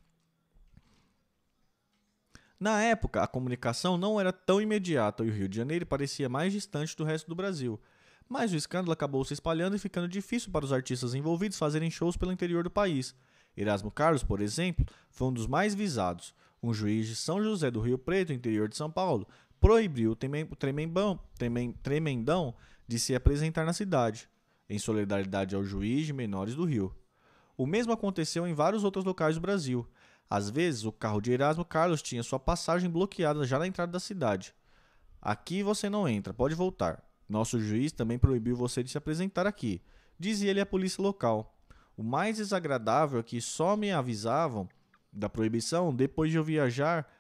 [2.59, 6.52] Na época, a comunicação não era tão imediata e o Rio de Janeiro parecia mais
[6.52, 7.78] distante do resto do Brasil.
[8.28, 12.16] Mas o escândalo acabou se espalhando e ficando difícil para os artistas envolvidos fazerem shows
[12.16, 13.14] pelo interior do país.
[13.57, 16.34] Erasmo Carlos, por exemplo, foi um dos mais visados.
[16.62, 19.28] Um juiz de São José do Rio Preto, interior de São Paulo,
[19.61, 21.20] proibiu o tremendão,
[21.82, 22.54] tremendão
[22.88, 24.28] de se apresentar na cidade,
[24.68, 26.94] em solidariedade ao juiz de menores do Rio.
[27.57, 29.86] O mesmo aconteceu em vários outros locais do Brasil.
[30.29, 34.01] Às vezes, o carro de Erasmo Carlos tinha sua passagem bloqueada já na entrada da
[34.01, 34.55] cidade.
[35.22, 37.03] Aqui você não entra, pode voltar.
[37.29, 39.83] Nosso juiz também proibiu você de se apresentar aqui,
[40.18, 41.57] dizia ele à polícia local.
[41.97, 44.68] O mais desagradável é que só me avisavam
[45.12, 47.11] da proibição depois de eu viajar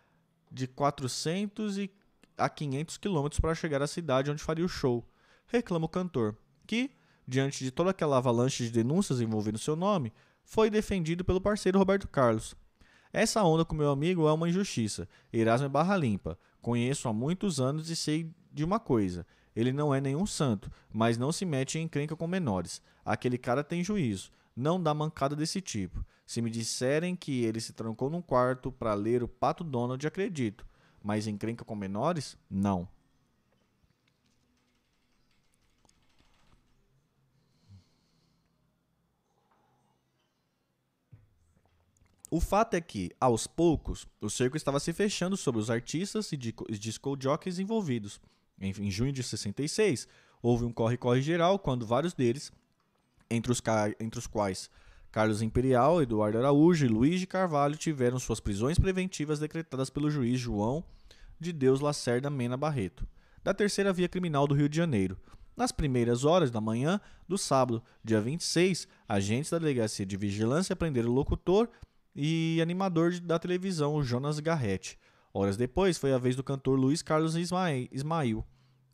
[0.50, 1.88] de 400
[2.36, 5.04] a 500 quilômetros para chegar à cidade onde faria o show.
[5.46, 6.36] Reclama o cantor,
[6.66, 6.90] que,
[7.26, 10.12] diante de toda aquela avalanche de denúncias envolvendo seu nome,
[10.44, 12.54] foi defendido pelo parceiro Roberto Carlos.
[13.16, 15.08] Essa onda com meu amigo é uma injustiça.
[15.32, 16.38] Erasmo é barra limpa.
[16.60, 19.26] Conheço há muitos anos e sei de uma coisa.
[19.56, 22.82] Ele não é nenhum santo, mas não se mete em encrenca com menores.
[23.02, 24.30] Aquele cara tem juízo.
[24.54, 26.04] Não dá mancada desse tipo.
[26.26, 30.66] Se me disserem que ele se trancou num quarto para ler o Pato Donald, acredito.
[31.02, 32.36] Mas encrenca com menores?
[32.50, 32.86] Não.
[42.30, 46.36] O fato é que, aos poucos, o cerco estava se fechando sobre os artistas e
[46.36, 48.20] disco jockeys envolvidos.
[48.60, 50.08] Em, em junho de 66,
[50.42, 52.50] houve um corre-corre geral quando vários deles,
[53.30, 53.62] entre os,
[54.00, 54.70] entre os quais
[55.16, 60.38] Carlos Imperial, Eduardo Araújo e Luiz de Carvalho, tiveram suas prisões preventivas decretadas pelo juiz
[60.38, 60.84] João
[61.40, 63.06] de Deus Lacerda Mena Barreto,
[63.42, 65.16] da terceira via criminal do Rio de Janeiro.
[65.56, 71.08] Nas primeiras horas da manhã do sábado, dia 26, agentes da Delegacia de Vigilância prenderam
[71.08, 71.70] o locutor
[72.16, 74.98] e animador da televisão, Jonas Garrett.
[75.34, 78.42] Horas depois, foi a vez do cantor Luiz Carlos Ismail,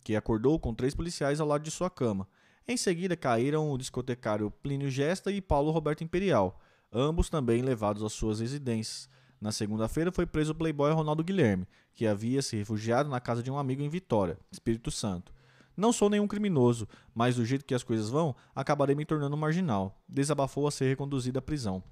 [0.03, 2.27] que acordou com três policiais ao lado de sua cama.
[2.67, 6.61] Em seguida, caíram o discotecário Plínio Gesta e Paulo Roberto Imperial,
[6.93, 9.09] ambos também levados às suas residências.
[9.41, 13.51] Na segunda-feira, foi preso o playboy Ronaldo Guilherme, que havia se refugiado na casa de
[13.51, 15.33] um amigo em Vitória, Espírito Santo.
[15.77, 20.01] Não sou nenhum criminoso, mas do jeito que as coisas vão, acabarei me tornando marginal.
[20.09, 21.83] Desabafou a ser reconduzido à prisão.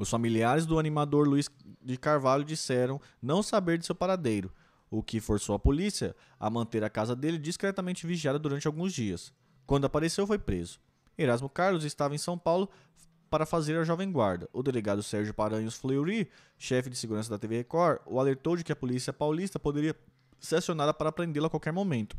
[0.00, 1.50] Os familiares do animador Luiz
[1.82, 4.50] de Carvalho disseram não saber de seu paradeiro,
[4.90, 9.30] o que forçou a polícia a manter a casa dele discretamente vigiada durante alguns dias.
[9.66, 10.80] Quando apareceu, foi preso.
[11.18, 12.70] Erasmo Carlos estava em São Paulo
[13.28, 14.48] para fazer a Jovem Guarda.
[14.54, 18.72] O delegado Sérgio Paranhos Fleury, chefe de segurança da TV Record, o alertou de que
[18.72, 19.94] a polícia paulista poderia
[20.40, 22.16] ser acionada para prendê-lo a qualquer momento.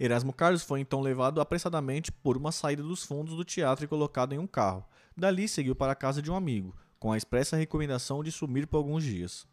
[0.00, 4.32] Erasmo Carlos foi então levado apressadamente por uma saída dos fundos do teatro e colocado
[4.32, 4.84] em um carro.
[5.18, 8.76] Dali seguiu para a casa de um amigo, com a expressa recomendação de sumir por
[8.76, 9.48] alguns dias.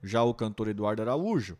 [0.00, 1.58] Já o cantor Eduardo Araújo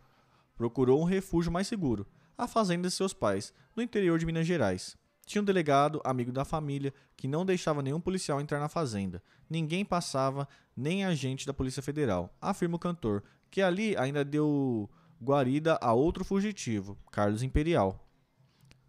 [0.54, 2.06] procurou um refúgio mais seguro,
[2.38, 4.96] a fazenda de seus pais, no interior de Minas Gerais.
[5.26, 9.20] Tinha um delegado, amigo da família, que não deixava nenhum policial entrar na fazenda.
[9.50, 14.88] Ninguém passava, nem agente da Polícia Federal, afirma o cantor, que ali ainda deu
[15.20, 18.08] guarida a outro fugitivo, Carlos Imperial.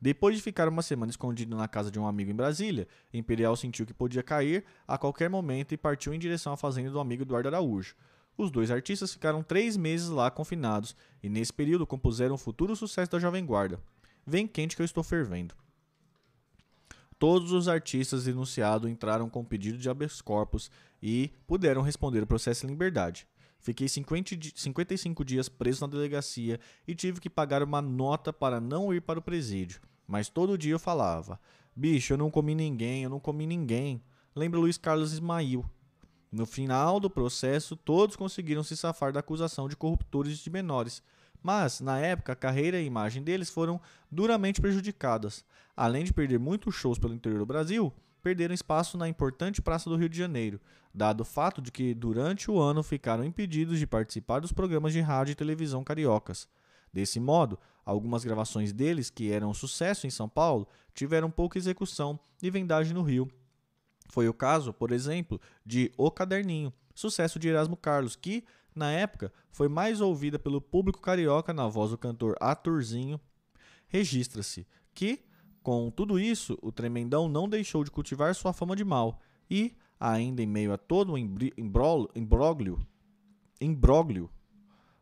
[0.03, 3.85] Depois de ficar uma semana escondido na casa de um amigo em Brasília, Imperial sentiu
[3.85, 7.47] que podia cair a qualquer momento e partiu em direção à fazenda do amigo Eduardo
[7.47, 7.95] Araújo.
[8.37, 10.93] Os dois artistas ficaram três meses lá confinados
[11.23, 13.79] e, nesse período, compuseram o futuro sucesso da Jovem Guarda.
[14.27, 15.55] Vem quente que eu estou fervendo.
[17.17, 20.69] Todos os artistas denunciados entraram com pedido de habeas corpus
[21.01, 23.25] e puderam responder o processo em liberdade.
[23.57, 28.93] Fiquei 50, 55 dias preso na delegacia e tive que pagar uma nota para não
[28.93, 29.79] ir para o presídio.
[30.07, 31.39] Mas todo dia eu falava:
[31.75, 34.01] Bicho, eu não comi ninguém, eu não comi ninguém.
[34.35, 35.65] Lembra Luiz Carlos Ismail.
[36.31, 41.03] No final do processo, todos conseguiram se safar da acusação de corruptores de menores,
[41.43, 43.79] mas, na época, a carreira e a imagem deles foram
[44.09, 45.45] duramente prejudicadas.
[45.75, 47.93] Além de perder muitos shows pelo interior do Brasil,
[48.23, 50.59] perderam espaço na importante Praça do Rio de Janeiro,
[50.93, 55.01] dado o fato de que, durante o ano, ficaram impedidos de participar dos programas de
[55.01, 56.47] rádio e televisão cariocas.
[56.91, 62.19] Desse modo, algumas gravações deles, que eram um sucesso em São Paulo, tiveram pouca execução
[62.41, 63.27] e vendagem no Rio.
[64.09, 68.43] Foi o caso, por exemplo, de O Caderninho, sucesso de Erasmo Carlos, que,
[68.75, 73.19] na época, foi mais ouvida pelo público carioca na voz do cantor Atorzinho.
[73.87, 75.23] Registra-se que,
[75.61, 79.19] com tudo isso, o Tremendão não deixou de cultivar sua fama de mal
[79.49, 82.09] e, ainda em meio a todo o imbróglio,
[83.61, 84.29] imbróglio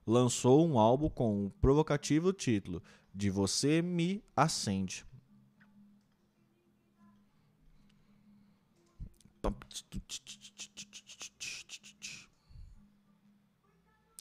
[0.06, 2.82] lançou um álbum com o provocativo título
[3.14, 5.06] de Você Me Acende.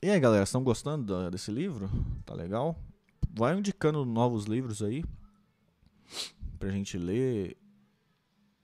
[0.02, 1.90] E aí, galera, estão gostando desse livro?
[2.24, 2.78] Tá legal?
[3.32, 5.04] Vai indicando novos livros aí
[6.58, 7.56] pra gente ler.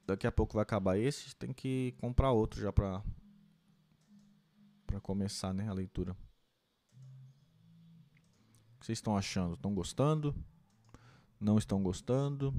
[0.07, 3.03] Daqui a pouco vai acabar esse, tem que comprar outro já pra,
[4.87, 6.17] pra começar né, a leitura
[8.87, 9.55] vocês estão achando?
[9.55, 10.33] Estão gostando?
[11.41, 12.55] Não estão gostando?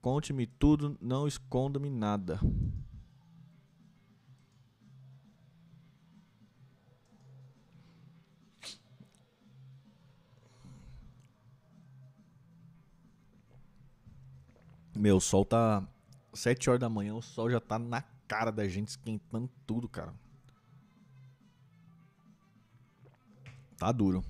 [0.00, 2.40] Conte-me tudo, não esconda-me nada.
[14.96, 15.86] Meu, o sol tá.
[16.32, 20.14] 7 horas da manhã, o sol já tá na cara da gente, esquentando tudo, cara.
[23.76, 24.24] Tá duro.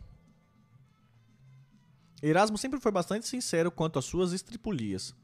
[2.22, 5.14] Erasmo sempre foi bastante sincero quanto às suas estripulias.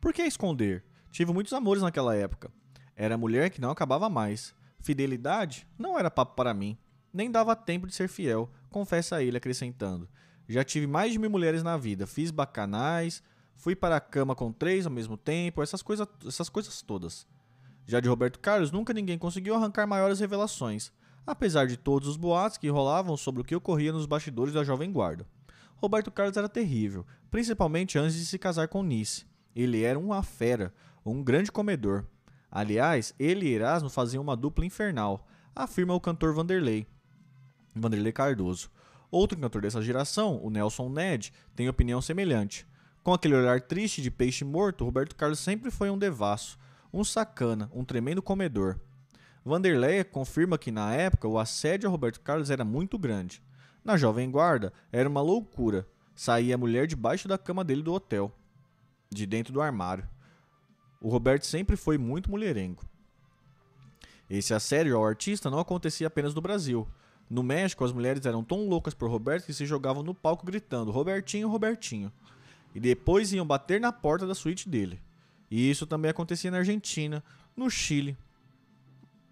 [0.00, 0.84] Por que esconder?
[1.10, 2.52] Tive muitos amores naquela época.
[2.94, 4.54] Era mulher que não acabava mais.
[4.78, 6.78] Fidelidade não era papo para mim.
[7.12, 10.08] Nem dava tempo de ser fiel, confessa ele, acrescentando.
[10.48, 13.22] Já tive mais de mil mulheres na vida, fiz bacanais,
[13.54, 17.26] fui para a cama com três ao mesmo tempo, essas, coisa, essas coisas todas.
[17.86, 20.92] Já de Roberto Carlos, nunca ninguém conseguiu arrancar maiores revelações,
[21.26, 24.92] apesar de todos os boatos que rolavam sobre o que ocorria nos bastidores da Jovem
[24.92, 25.26] Guarda.
[25.76, 29.26] Roberto Carlos era terrível, principalmente antes de se casar com Nice.
[29.54, 30.72] Ele era uma fera,
[31.04, 32.04] um grande comedor.
[32.50, 36.86] Aliás, ele e Erasmo faziam uma dupla infernal, afirma o cantor Vanderlei.
[37.74, 38.70] Vanderlei Cardoso.
[39.10, 42.66] Outro cantor dessa geração, o Nelson Ned, tem opinião semelhante.
[43.02, 46.58] Com aquele olhar triste de peixe morto, Roberto Carlos sempre foi um devasso,
[46.92, 48.80] um sacana, um tremendo comedor.
[49.44, 53.42] Vanderlei confirma que na época o assédio a Roberto Carlos era muito grande.
[53.84, 55.86] Na Jovem Guarda era uma loucura.
[56.14, 58.32] Saía a mulher debaixo da cama dele do hotel,
[59.10, 60.08] de dentro do armário.
[61.00, 62.82] O Roberto sempre foi muito mulherengo.
[64.30, 66.88] Esse assédio ao artista não acontecia apenas no Brasil.
[67.28, 70.90] No México, as mulheres eram tão loucas por Roberto que se jogavam no palco gritando
[70.90, 72.10] Robertinho, Robertinho.
[72.74, 75.02] E depois iam bater na porta da suíte dele.
[75.50, 77.22] E isso também acontecia na Argentina,
[77.54, 78.16] no Chile.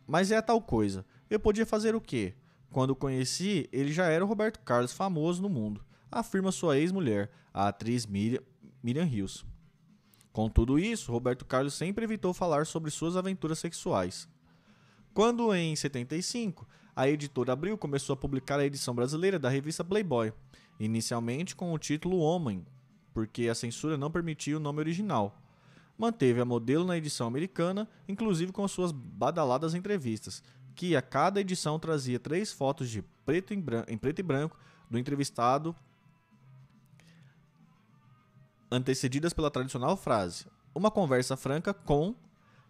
[0.07, 1.07] Mas é a tal coisa.
[1.31, 2.35] Eu podia fazer o quê?
[2.73, 7.31] Quando o conheci, ele já era o Roberto Carlos famoso no mundo, afirma sua ex-mulher,
[7.53, 8.41] a atriz Miriam,
[8.83, 9.45] Miriam Hills.
[10.33, 14.27] Com tudo isso, Roberto Carlos sempre evitou falar sobre suas aventuras sexuais.
[15.13, 16.67] Quando, em 75,
[16.97, 20.33] a editora Abril começou a publicar a edição brasileira da revista Playboy,
[20.81, 22.65] inicialmente com o título Homem,
[23.13, 25.39] porque a censura não permitia o nome original.
[25.99, 30.43] Manteve a modelo na edição americana, inclusive com suas badaladas entrevistas,
[30.73, 34.59] que a cada edição trazia três fotos de preto em, branco, em preto e branco
[34.91, 35.75] do entrevistado,
[38.71, 42.15] antecedidas pela tradicional frase: uma conversa franca com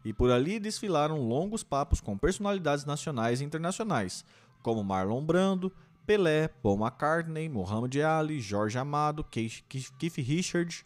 [0.05, 4.25] e por ali desfilaram longos papos com personalidades nacionais e internacionais,
[4.63, 5.73] como Marlon Brando,
[6.05, 10.85] Pelé, Paul McCartney, Muhammad Ali, Jorge Amado, Keith Richards.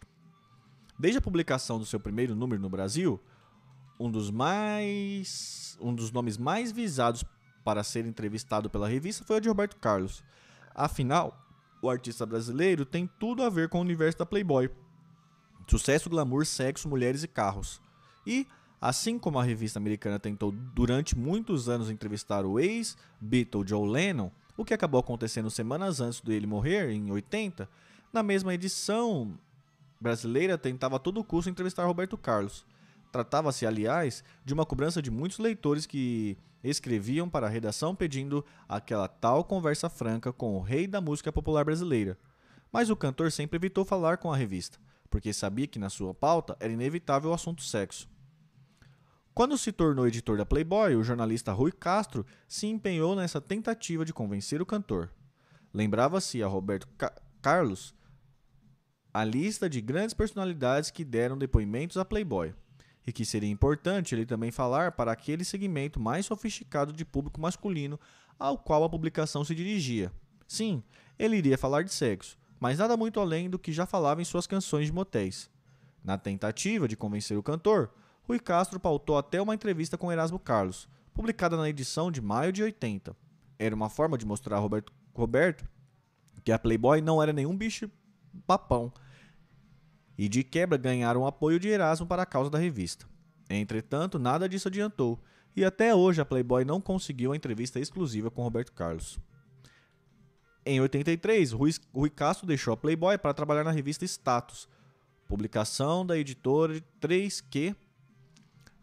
[0.99, 3.19] Desde a publicação do seu primeiro número no Brasil,
[3.99, 7.23] um dos mais um dos nomes mais visados
[7.63, 10.23] para ser entrevistado pela revista foi o de Roberto Carlos.
[10.73, 11.37] Afinal,
[11.81, 14.69] o artista brasileiro tem tudo a ver com o universo da Playboy.
[15.67, 17.81] Sucesso, glamour, sexo, mulheres e carros.
[18.25, 18.47] E
[18.79, 24.63] Assim como a revista americana tentou durante muitos anos entrevistar o ex-Beatle Joe Lennon, o
[24.63, 27.67] que acabou acontecendo semanas antes dele morrer, em 80,
[28.13, 29.37] na mesma edição
[29.99, 32.65] brasileira tentava a todo custo entrevistar Roberto Carlos.
[33.11, 39.07] Tratava-se, aliás, de uma cobrança de muitos leitores que escreviam para a redação pedindo aquela
[39.07, 42.17] tal conversa franca com o rei da música popular brasileira.
[42.71, 44.77] Mas o cantor sempre evitou falar com a revista,
[45.09, 48.09] porque sabia que na sua pauta era inevitável o assunto sexo.
[49.33, 54.13] Quando se tornou editor da Playboy, o jornalista Rui Castro se empenhou nessa tentativa de
[54.13, 55.11] convencer o cantor.
[55.73, 57.95] Lembrava-se a Roberto Ca Carlos
[59.13, 62.53] a lista de grandes personalidades que deram depoimentos à Playboy,
[63.07, 67.97] e que seria importante ele também falar para aquele segmento mais sofisticado de público masculino
[68.37, 70.11] ao qual a publicação se dirigia.
[70.45, 70.83] Sim,
[71.17, 74.45] ele iria falar de sexo, mas nada muito além do que já falava em suas
[74.45, 75.49] canções de motéis.
[76.03, 77.89] Na tentativa de convencer o cantor,
[78.23, 82.61] Rui Castro pautou até uma entrevista com Erasmo Carlos, publicada na edição de maio de
[82.61, 83.15] 80.
[83.57, 85.65] Era uma forma de mostrar a Roberto, Roberto
[86.43, 87.89] que a Playboy não era nenhum bicho
[88.45, 88.91] papão,
[90.17, 93.05] e de quebra ganharam o apoio de Erasmo para a causa da revista.
[93.49, 95.21] Entretanto, nada disso adiantou,
[95.55, 99.19] e até hoje a Playboy não conseguiu a entrevista exclusiva com Roberto Carlos.
[100.65, 104.67] Em 83, Rui, Rui Castro deixou a Playboy para trabalhar na revista Status,
[105.27, 107.75] publicação da editora 3Q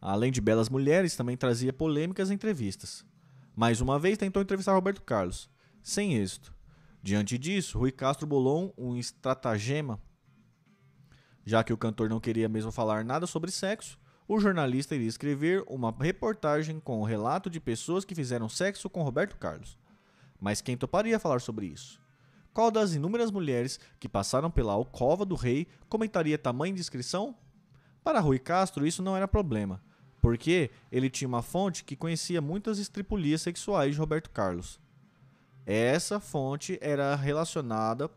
[0.04, 3.02] Além de belas mulheres, também trazia polêmicas entrevistas.
[3.56, 5.48] Mais uma vez tentou entrevistar Roberto Carlos,
[5.82, 6.54] sem êxito.
[7.02, 9.98] Diante disso, Rui Castro bolou um estratagema.
[11.44, 15.62] Já que o cantor não queria mesmo falar nada sobre sexo, o jornalista iria escrever
[15.66, 19.78] uma reportagem com o relato de pessoas que fizeram sexo com Roberto Carlos.
[20.40, 22.00] Mas quem toparia falar sobre isso?
[22.52, 27.34] Qual das inúmeras mulheres que passaram pela alcova do rei comentaria tamanha descrição?
[28.02, 29.82] Para Rui Castro, isso não era problema
[30.24, 34.80] porque ele tinha uma fonte que conhecia muitas estripulias sexuais de Roberto Carlos.
[35.66, 38.10] Essa fonte era relacionada,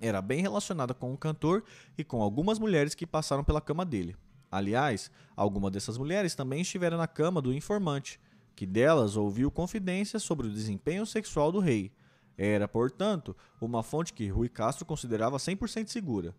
[0.00, 1.64] era bem relacionada com o cantor
[1.96, 4.16] e com algumas mulheres que passaram pela cama dele.
[4.50, 8.18] Aliás, algumas dessas mulheres também estiveram na cama do informante,
[8.56, 11.92] que delas ouviu confidências sobre o desempenho sexual do rei.
[12.36, 16.34] Era, portanto, uma fonte que Rui Castro considerava 100% segura.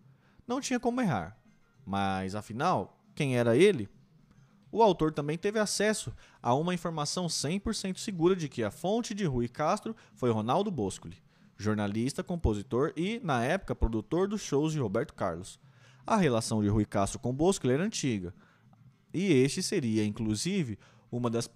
[0.48, 1.38] Não tinha como errar.
[1.86, 3.90] Mas, afinal, quem era ele?
[4.72, 9.26] O autor também teve acesso a uma informação 100% segura de que a fonte de
[9.26, 11.18] Rui Castro foi Ronaldo Boscoli,
[11.60, 15.60] jornalista, compositor e, na época, produtor dos shows de Roberto Carlos.
[16.08, 18.34] A relação de Rui Castro com Bosco era antiga,
[19.14, 20.80] e este seria, inclusive,
[21.12, 21.50] uma das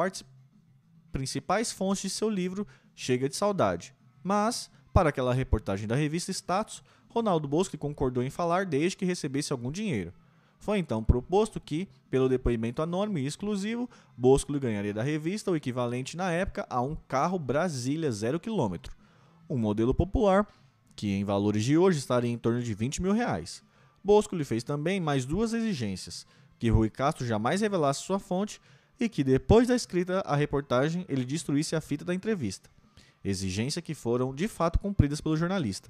[1.12, 3.96] principais fontes de seu livro Chega de Saudade.
[4.22, 9.54] Mas, para aquela reportagem da revista Status, Ronaldo Bosco concordou em falar desde que recebesse
[9.54, 10.14] algum dinheiro.
[10.60, 16.18] Foi então proposto que, pelo depoimento anônimo e exclusivo, Bosco ganharia da revista o equivalente
[16.18, 18.76] na época a um carro Brasília 0 km,
[19.54, 20.48] um modelo popular
[20.96, 23.64] que, em valores de hoje, estaria em torno de 20 mil reais.
[24.04, 26.26] Bosco lhe fez também mais duas exigências:
[26.60, 28.60] que Rui Castro jamais revelasse sua fonte
[29.00, 32.70] e que, depois da escrita a reportagem, ele destruísse a fita da entrevista.
[33.24, 35.90] Exigência que foram de fato cumpridas pelo jornalista.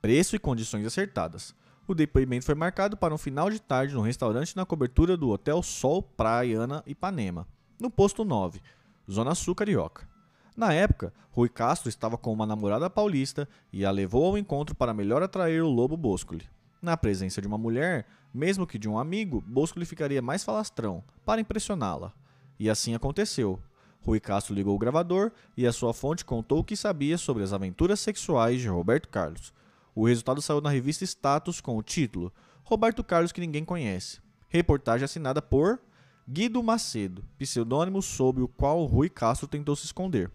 [0.00, 1.54] Preço e condições acertadas.
[1.86, 5.62] O depoimento foi marcado para um final de tarde no restaurante na cobertura do Hotel
[5.62, 7.46] Sol Praiana Ipanema,
[7.78, 8.62] no posto 9,
[9.10, 10.13] Zona Sul Carioca.
[10.56, 14.94] Na época, Rui Castro estava com uma namorada paulista e a levou ao encontro para
[14.94, 16.48] melhor atrair o lobo Boscoli.
[16.80, 21.40] Na presença de uma mulher, mesmo que de um amigo, Boscoli ficaria mais falastrão, para
[21.40, 22.12] impressioná-la.
[22.56, 23.58] E assim aconteceu.
[24.02, 27.52] Rui Castro ligou o gravador e a sua fonte contou o que sabia sobre as
[27.52, 29.52] aventuras sexuais de Roberto Carlos.
[29.92, 32.32] O resultado saiu na revista Status com o título
[32.62, 34.20] Roberto Carlos que ninguém conhece.
[34.48, 35.80] Reportagem assinada por
[36.28, 40.30] Guido Macedo, pseudônimo sob o qual Rui Castro tentou se esconder.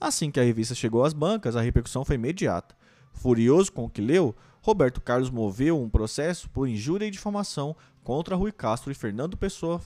[0.00, 2.76] Assim que a revista chegou às bancas, a repercussão foi imediata.
[3.12, 7.74] Furioso com o que leu, Roberto Carlos moveu um processo por injúria e difamação
[8.04, 9.80] contra Rui Castro e Fernando Pessoa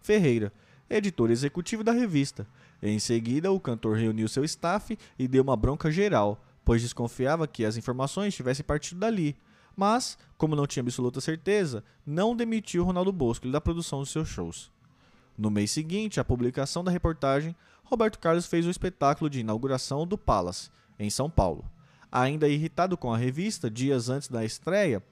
[0.00, 0.52] Ferreira,
[0.88, 2.46] editor executivo da revista.
[2.82, 7.64] Em seguida, o cantor reuniu seu staff e deu uma bronca geral, pois desconfiava que
[7.64, 9.36] as informações tivessem partido dali.
[9.76, 14.70] Mas, como não tinha absoluta certeza, não demitiu Ronaldo Bosco da produção dos seus shows.
[15.36, 17.54] No mês seguinte à publicação da reportagem,
[17.90, 21.64] Roberto Carlos fez o espetáculo de inauguração do Palace, em São Paulo.
[22.10, 25.02] Ainda irritado com a revista, dias antes da estreia,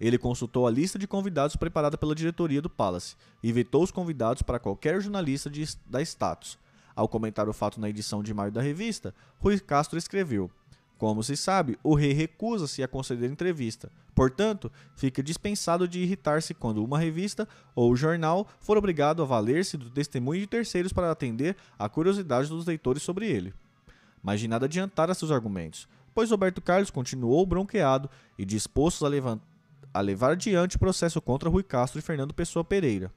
[0.00, 4.42] ele consultou a lista de convidados preparada pela diretoria do Palace e vetou os convidados
[4.42, 6.58] para qualquer jornalista de, da Status.
[6.96, 10.50] Ao comentar o fato na edição de maio da revista, Rui Castro escreveu:
[10.98, 13.90] como se sabe, o rei recusa-se a conceder entrevista.
[14.16, 19.88] Portanto, fica dispensado de irritar-se quando uma revista ou jornal for obrigado a valer-se do
[19.88, 23.54] testemunho de terceiros para atender à curiosidade dos leitores sobre ele.
[24.20, 29.10] Mas de nada adiantara seus argumentos, pois Roberto Carlos continuou bronqueado e disposto a,
[29.94, 33.12] a levar adiante o processo contra Rui Castro e Fernando Pessoa Pereira.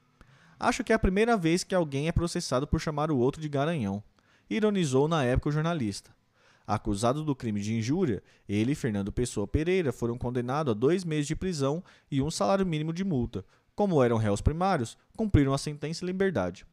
[0.59, 3.49] Acho que é a primeira vez que alguém é processado por chamar o outro de
[3.49, 4.03] garanhão,
[4.47, 6.11] ironizou na época o jornalista.
[6.73, 11.27] Acusado do crime de injúria, ele e Fernando Pessoa Pereira foram condenados a dois meses
[11.27, 13.43] de prisão e um salário mínimo de multa.
[13.75, 16.65] Como eram réus primários, cumpriram a sentença em liberdade.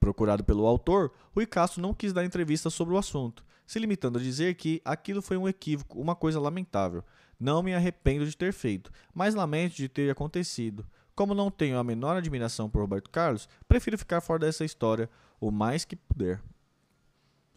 [0.00, 4.22] Procurado pelo autor, Rui Castro não quis dar entrevista sobre o assunto, se limitando a
[4.22, 7.04] dizer que aquilo foi um equívoco, uma coisa lamentável.
[7.38, 10.86] Não me arrependo de ter feito, mas lamento de ter acontecido.
[11.14, 15.50] Como não tenho a menor admiração por Roberto Carlos, prefiro ficar fora dessa história o
[15.50, 16.40] mais que puder.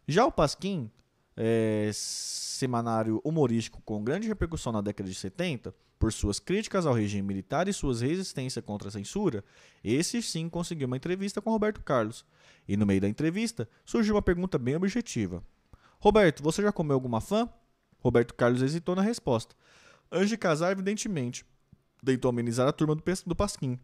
[0.08, 0.90] Já o Pasquim,
[1.36, 7.22] é, semanário humorístico com grande repercussão na década de 70, por suas críticas ao regime
[7.22, 9.44] militar e suas resistência contra a censura,
[9.84, 12.26] esse sim conseguiu uma entrevista com Roberto Carlos.
[12.68, 15.44] E no meio da entrevista surgiu uma pergunta bem objetiva:
[16.00, 17.48] Roberto, você já comeu alguma fã?
[18.00, 19.56] Roberto Carlos hesitou na resposta.
[20.12, 21.46] Antes de casar, evidentemente,
[22.04, 23.80] tentou amenizar a turma do Pasquim.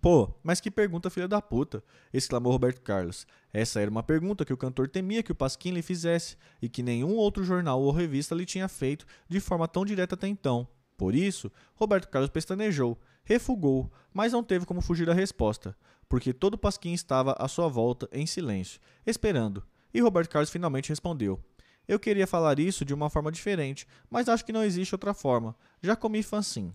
[0.00, 1.84] Pô, mas que pergunta filha da puta!
[2.12, 3.26] exclamou Roberto Carlos.
[3.52, 6.82] Essa era uma pergunta que o cantor temia que o Pasquim lhe fizesse e que
[6.82, 10.66] nenhum outro jornal ou revista lhe tinha feito de forma tão direta até então.
[10.96, 15.76] Por isso, Roberto Carlos pestanejou, refugou, mas não teve como fugir da resposta,
[16.08, 19.62] porque todo Pasquim estava à sua volta, em silêncio, esperando.
[19.92, 21.38] E Roberto Carlos finalmente respondeu:
[21.86, 25.54] Eu queria falar isso de uma forma diferente, mas acho que não existe outra forma.
[25.82, 26.74] Já comi fã sim.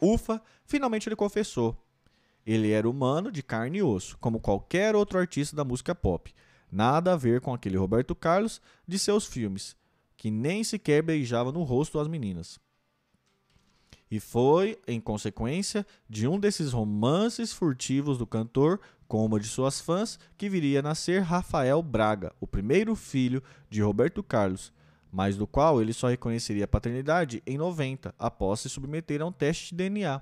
[0.00, 1.76] Ufa, finalmente ele confessou.
[2.52, 6.34] Ele era humano, de carne e osso, como qualquer outro artista da música pop.
[6.68, 9.76] Nada a ver com aquele Roberto Carlos de seus filmes,
[10.16, 12.58] que nem sequer beijava no rosto as meninas.
[14.10, 19.80] E foi, em consequência, de um desses romances furtivos do cantor com uma de suas
[19.80, 24.72] fãs que viria a nascer Rafael Braga, o primeiro filho de Roberto Carlos.
[25.12, 29.32] mas do qual ele só reconheceria a paternidade em 90, após se submeter a um
[29.32, 30.20] teste de DNA.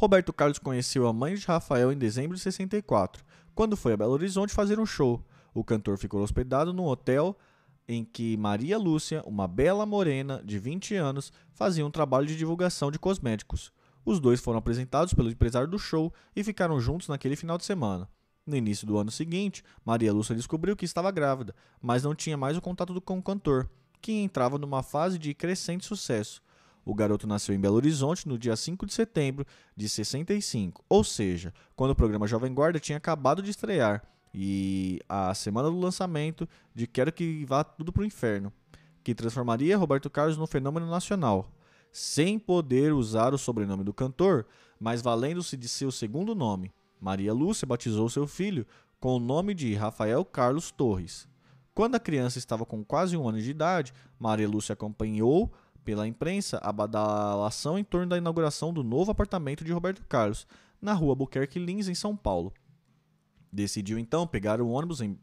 [0.00, 3.22] Roberto Carlos conheceu a mãe de Rafael em dezembro de 64,
[3.54, 5.22] quando foi a Belo Horizonte fazer um show.
[5.52, 7.36] O cantor ficou hospedado num hotel
[7.86, 12.90] em que Maria Lúcia, uma bela morena de 20 anos, fazia um trabalho de divulgação
[12.90, 13.70] de cosméticos.
[14.02, 18.08] Os dois foram apresentados pelo empresário do show e ficaram juntos naquele final de semana.
[18.46, 22.56] No início do ano seguinte, Maria Lúcia descobriu que estava grávida, mas não tinha mais
[22.56, 23.68] o contato com o cantor,
[24.00, 26.40] que entrava numa fase de crescente sucesso.
[26.84, 29.46] O garoto nasceu em Belo Horizonte no dia 5 de setembro
[29.76, 34.02] de 65, ou seja, quando o programa Jovem Guarda tinha acabado de estrear
[34.32, 38.52] e a semana do lançamento de Quero que vá tudo pro inferno,
[39.02, 41.50] que transformaria Roberto Carlos num fenômeno nacional,
[41.92, 44.46] sem poder usar o sobrenome do cantor,
[44.78, 46.72] mas valendo-se de seu segundo nome.
[47.00, 48.66] Maria Lúcia batizou seu filho
[49.00, 51.28] com o nome de Rafael Carlos Torres.
[51.74, 55.50] Quando a criança estava com quase um ano de idade, Maria Lúcia acompanhou
[55.84, 60.46] pela imprensa a badalação em torno da inauguração do novo apartamento de Roberto Carlos,
[60.80, 62.52] na rua Buquerque Lins, em São Paulo.
[63.52, 65.18] Decidiu então pegar o ônibus em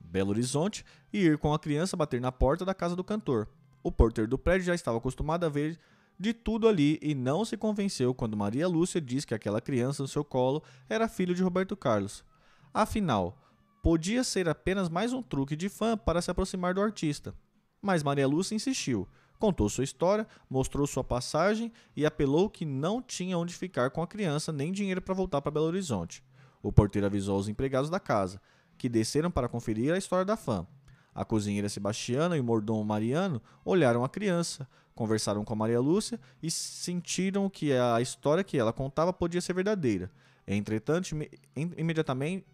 [0.00, 3.48] Belo Horizonte e ir com a criança bater na porta da casa do cantor.
[3.82, 5.78] O porteiro do prédio já estava acostumado a ver
[6.18, 10.08] de tudo ali e não se convenceu quando Maria Lúcia disse que aquela criança no
[10.08, 12.24] seu colo era filho de Roberto Carlos.
[12.72, 13.38] Afinal,
[13.82, 17.34] podia ser apenas mais um truque de fã para se aproximar do artista.
[17.80, 19.06] Mas Maria Lúcia insistiu,
[19.38, 24.06] contou sua história, mostrou sua passagem e apelou que não tinha onde ficar com a
[24.06, 26.22] criança nem dinheiro para voltar para Belo Horizonte.
[26.62, 28.40] O porteiro avisou os empregados da casa,
[28.76, 30.66] que desceram para conferir a história da fã.
[31.14, 36.20] A cozinheira Sebastiana e o mordomo Mariano olharam a criança, conversaram com a Maria Lúcia
[36.42, 40.10] e sentiram que a história que ela contava podia ser verdadeira.
[40.46, 41.10] Entretanto,
[41.54, 42.44] imediatamente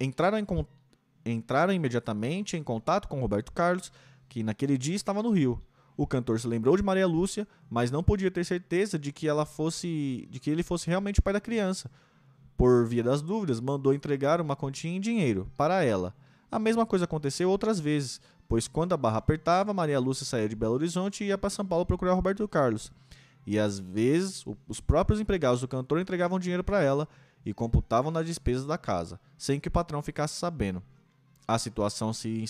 [0.00, 0.46] entraram, em,
[1.26, 3.92] entraram imediatamente em contato com Roberto Carlos,
[4.28, 5.60] que naquele dia estava no Rio.
[5.98, 9.44] O cantor se lembrou de Maria Lúcia, mas não podia ter certeza de que ela
[9.44, 11.90] fosse, de que ele fosse realmente o pai da criança.
[12.56, 16.14] Por via das dúvidas, mandou entregar uma quantia em dinheiro para ela.
[16.52, 20.54] A mesma coisa aconteceu outras vezes, pois quando a barra apertava, Maria Lúcia saía de
[20.54, 22.92] Belo Horizonte e ia para São Paulo procurar Roberto Carlos.
[23.44, 27.08] E às vezes, os próprios empregados do cantor entregavam dinheiro para ela
[27.44, 30.80] e computavam nas despesas da casa, sem que o patrão ficasse sabendo.
[31.46, 32.44] A situação se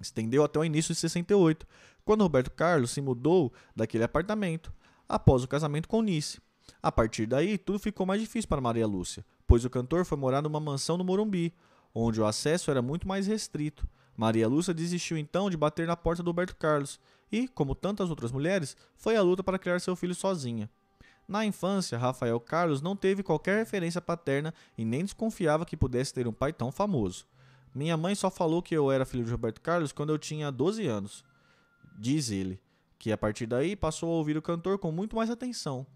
[0.00, 1.66] estendeu até o início de 68,
[2.04, 4.72] quando Roberto Carlos se mudou daquele apartamento,
[5.08, 6.40] após o casamento com Nice.
[6.82, 10.42] A partir daí, tudo ficou mais difícil para Maria Lúcia, pois o cantor foi morar
[10.42, 11.54] numa mansão no Morumbi,
[11.94, 13.86] onde o acesso era muito mais restrito.
[14.16, 17.00] Maria Lúcia desistiu então de bater na porta do Roberto Carlos
[17.30, 20.68] e, como tantas outras mulheres, foi à luta para criar seu filho sozinha.
[21.26, 26.26] Na infância, Rafael Carlos não teve qualquer referência paterna e nem desconfiava que pudesse ter
[26.26, 27.26] um pai tão famoso.
[27.74, 30.86] Minha mãe só falou que eu era filho de Roberto Carlos quando eu tinha 12
[30.86, 31.24] anos.
[31.98, 32.60] Diz ele,
[32.98, 35.86] que a partir daí passou a ouvir o cantor com muito mais atenção.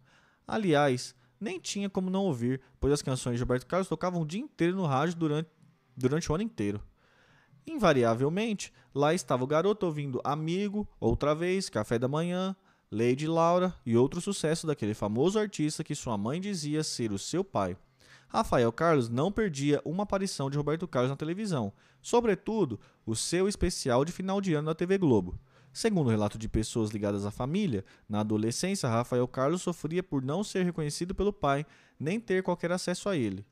[0.47, 4.41] Aliás, nem tinha como não ouvir, pois as canções de Roberto Carlos tocavam o dia
[4.41, 5.51] inteiro no rádio durante
[5.97, 6.83] durante o ano inteiro.
[7.67, 12.55] Invariavelmente, lá estava o garoto ouvindo Amigo, Outra Vez, Café da Manhã,
[12.91, 17.43] Lady Laura e outro sucesso daquele famoso artista que sua mãe dizia ser o seu
[17.43, 17.77] pai.
[18.29, 24.05] Rafael Carlos não perdia uma aparição de Roberto Carlos na televisão, sobretudo o seu especial
[24.05, 25.39] de final de ano na TV Globo.
[25.77, 30.43] Segundo o relato de pessoas ligadas à família, na adolescência Rafael Carlos sofria por não
[30.43, 31.67] ser reconhecido pelo pai
[32.01, 33.45] nem ter qualquer acesso a ele.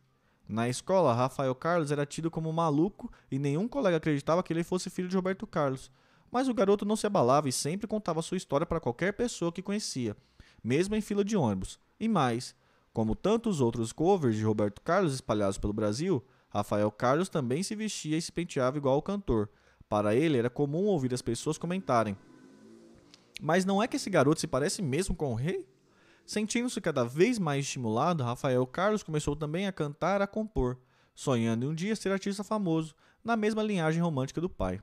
[0.49, 4.89] Na escola, Rafael Carlos era tido como maluco e nenhum colega acreditava que ele fosse
[4.89, 5.91] filho de Roberto Carlos.
[6.33, 9.61] Mas o garoto não se abalava e sempre contava sua história para qualquer pessoa que
[9.61, 10.17] conhecia,
[10.63, 11.79] mesmo em fila de ônibus.
[12.01, 12.55] E mais,
[12.95, 18.17] como tantos outros covers de Roberto Carlos espalhados pelo Brasil, Rafael Carlos também se vestia
[18.17, 19.51] e se penteava igual ao cantor.
[19.95, 22.19] Para ele era comum ouvir as pessoas comentarem:
[23.41, 25.69] Mas não é que esse garoto se parece mesmo com o rei?
[26.27, 30.81] Sentindo-se cada vez mais estimulado, Rafael Carlos começou também a cantar e a compor,
[31.15, 32.93] sonhando em um dia ser artista famoso,
[33.23, 34.83] na mesma linhagem romântica do pai.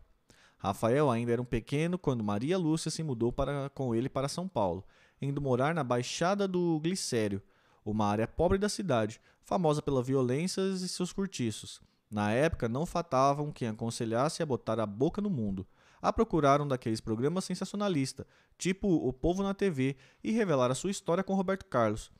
[0.58, 4.48] Rafael ainda era um pequeno quando Maria Lúcia se mudou para, com ele para São
[4.48, 4.82] Paulo,
[5.22, 7.42] indo morar na Baixada do Glicério,
[7.84, 11.82] uma área pobre da cidade, famosa pelas violências e seus cortiços.
[12.12, 15.66] Na época, não faltavam quem aconselhasse a botar a boca no mundo
[16.02, 18.26] a procurar um daqueles programas sensacionalista,
[18.58, 22.12] tipo O Povo na TV, e revelar a sua história com Roberto Carlos.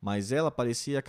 [0.00, 1.04] Mas ela parecia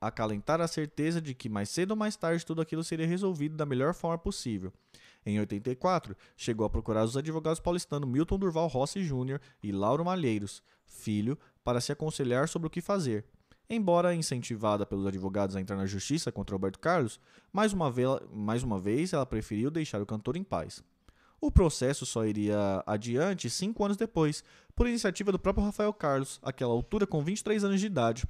[0.00, 3.66] acalentar a certeza de que mais cedo ou mais tarde tudo aquilo seria resolvido da
[3.66, 4.72] melhor forma possível.
[5.26, 9.38] Em 84, chegou a procurar os advogados paulistanos Milton Durval Rossi Jr.
[9.62, 13.26] e Lauro Malheiros, filho, para se aconselhar sobre o que fazer.
[13.68, 17.18] Embora incentivada pelos advogados a entrar na justiça contra Roberto Carlos,
[17.52, 20.84] mais uma, vez, mais uma vez ela preferiu deixar o cantor em paz.
[21.40, 24.42] O processo só iria adiante cinco anos depois,
[24.74, 28.24] por iniciativa do próprio Rafael Carlos, àquela altura com 23 anos de idade.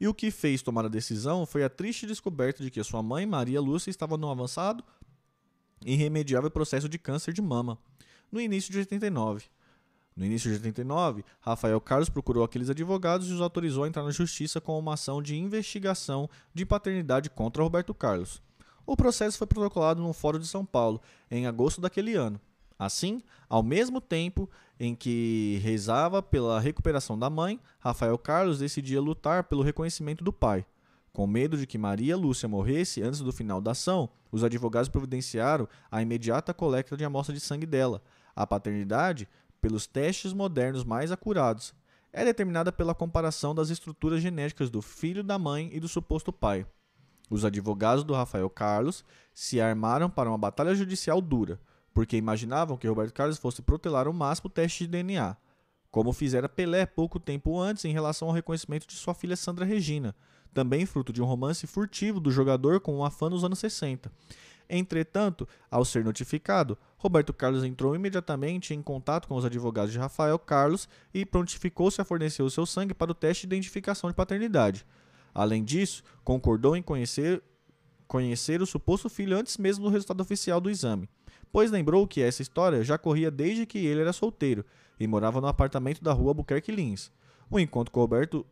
[0.00, 3.26] E o que fez tomar a decisão foi a triste descoberta de que sua mãe,
[3.26, 4.82] Maria Lúcia, estava no avançado
[5.84, 7.78] e irremediável processo de câncer de mama,
[8.32, 9.44] no início de 89.
[10.16, 14.12] No início de 89, Rafael Carlos procurou aqueles advogados e os autorizou a entrar na
[14.12, 18.40] justiça com uma ação de investigação de paternidade contra Roberto Carlos.
[18.86, 21.00] O processo foi protocolado no Fórum de São Paulo
[21.30, 22.40] em agosto daquele ano.
[22.78, 29.44] Assim, ao mesmo tempo em que rezava pela recuperação da mãe, Rafael Carlos decidia lutar
[29.44, 30.64] pelo reconhecimento do pai.
[31.12, 35.68] Com medo de que Maria Lúcia morresse antes do final da ação, os advogados providenciaram
[35.90, 38.02] a imediata coleta de amostra de sangue dela.
[38.34, 39.28] A paternidade
[39.64, 41.72] pelos testes modernos mais acurados.
[42.12, 46.66] É determinada pela comparação das estruturas genéticas do filho da mãe e do suposto pai.
[47.30, 51.58] Os advogados do Rafael Carlos se armaram para uma batalha judicial dura,
[51.94, 55.34] porque imaginavam que Roberto Carlos fosse protelar ao máximo o teste de DNA,
[55.90, 60.14] como fizera Pelé pouco tempo antes em relação ao reconhecimento de sua filha Sandra Regina,
[60.52, 64.12] também fruto de um romance furtivo do jogador com um afã nos anos 60.
[64.68, 70.38] Entretanto, ao ser notificado, Roberto Carlos entrou imediatamente em contato com os advogados de Rafael
[70.38, 74.86] Carlos e prontificou-se a fornecer o seu sangue para o teste de identificação de paternidade.
[75.34, 77.42] Além disso, concordou em conhecer,
[78.08, 81.08] conhecer o suposto filho antes mesmo do resultado oficial do exame,
[81.52, 84.64] pois lembrou que essa história já corria desde que ele era solteiro
[84.98, 87.10] e morava no apartamento da rua Albuquerque Lins.
[87.50, 88.46] O encontro com Roberto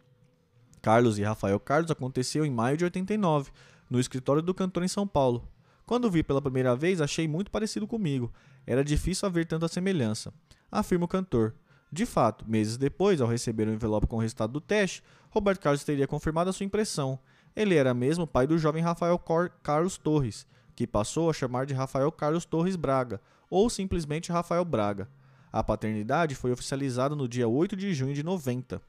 [0.83, 3.53] Carlos e Rafael Carlos aconteceu em maio de 89,
[3.89, 5.49] no escritório do cantor em São Paulo.
[5.87, 8.33] Quando vi pela primeira vez, achei muito parecido comigo.
[8.67, 10.33] Era difícil haver tanta semelhança.
[10.71, 11.55] Afirma o cantor.
[11.91, 15.85] De fato, meses depois, ao receber o envelope com o resultado do teste, Roberto Carlos
[15.85, 17.19] teria confirmado a sua impressão.
[17.55, 21.75] Ele era mesmo pai do jovem Rafael Cor Carlos Torres, que passou a chamar de
[21.75, 25.11] Rafael Carlos Torres Braga, ou simplesmente Rafael Braga.
[25.53, 28.81] A paternidade foi oficializada no dia 8 de junho de 90.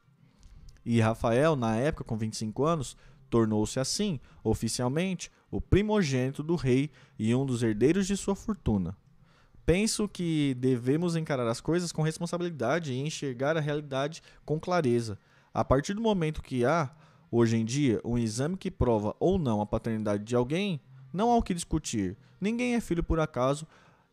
[0.85, 2.95] E Rafael, na época com 25 anos,
[3.33, 8.95] tornou-se assim, oficialmente, o primogênito do rei e um dos herdeiros de sua fortuna.
[9.65, 15.17] Penso que devemos encarar as coisas com responsabilidade e enxergar a realidade com clareza.
[15.51, 16.91] A partir do momento que há,
[17.31, 20.79] hoje em dia, um exame que prova ou não a paternidade de alguém,
[21.11, 22.15] não há o que discutir.
[22.39, 23.65] Ninguém é filho por acaso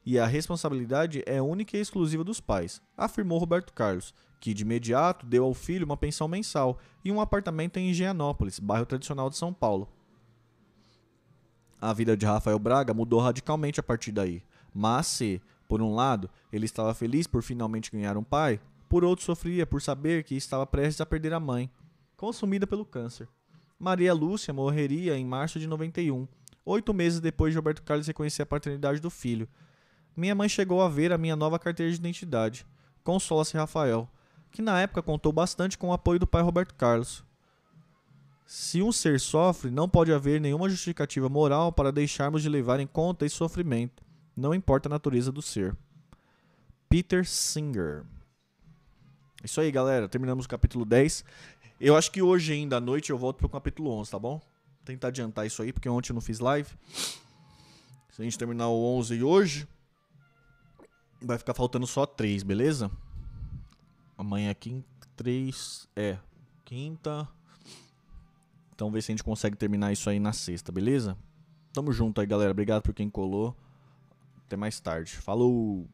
[0.07, 5.27] e a responsabilidade é única e exclusiva dos pais, afirmou Roberto Carlos, que de imediato
[5.27, 9.53] deu ao filho uma pensão mensal e um apartamento em Higienópolis, bairro tradicional de São
[9.53, 9.87] Paulo.
[11.81, 14.43] A vida de Rafael Braga mudou radicalmente a partir daí.
[14.75, 19.25] Mas se, por um lado, ele estava feliz por finalmente ganhar um pai, por outro
[19.25, 21.71] sofria por saber que estava prestes a perder a mãe,
[22.17, 23.29] consumida pelo câncer.
[23.79, 26.29] Maria Lúcia morreria em março de 91,
[26.67, 29.49] oito meses depois de Roberto Carlos reconhecer a paternidade do filho.
[30.17, 32.67] Minha mãe chegou a ver a minha nova carteira de identidade.
[33.03, 34.09] Consola-se Rafael,
[34.51, 37.25] que na época contou bastante com o apoio do pai Roberto Carlos.
[38.47, 42.87] Se um ser sofre, não pode haver nenhuma justificativa moral para deixarmos de levar em
[42.87, 44.03] conta esse sofrimento,
[44.37, 45.77] não importa a natureza do ser.
[46.89, 48.05] Peter Singer.
[49.45, 50.09] Isso aí, galera.
[50.09, 51.25] Terminamos o capítulo 10.
[51.81, 54.41] Eu acho que hoje ainda à noite eu volto pro capítulo 11, tá bom?
[54.85, 56.69] Tentar adiantar isso aí, porque ontem eu não fiz live.
[58.11, 59.69] Se a gente terminar o 11 hoje,
[61.23, 62.91] vai ficar faltando só 3, beleza?
[64.21, 64.87] Amanhã é quinta,
[65.17, 66.19] 3, é,
[66.63, 67.27] quinta,
[68.75, 71.17] então ver se a gente consegue terminar isso aí na sexta, beleza?
[71.73, 72.51] Tamo junto aí, galera.
[72.51, 73.57] Obrigado por quem colou.
[74.45, 75.13] Até mais tarde.
[75.17, 75.89] Falou!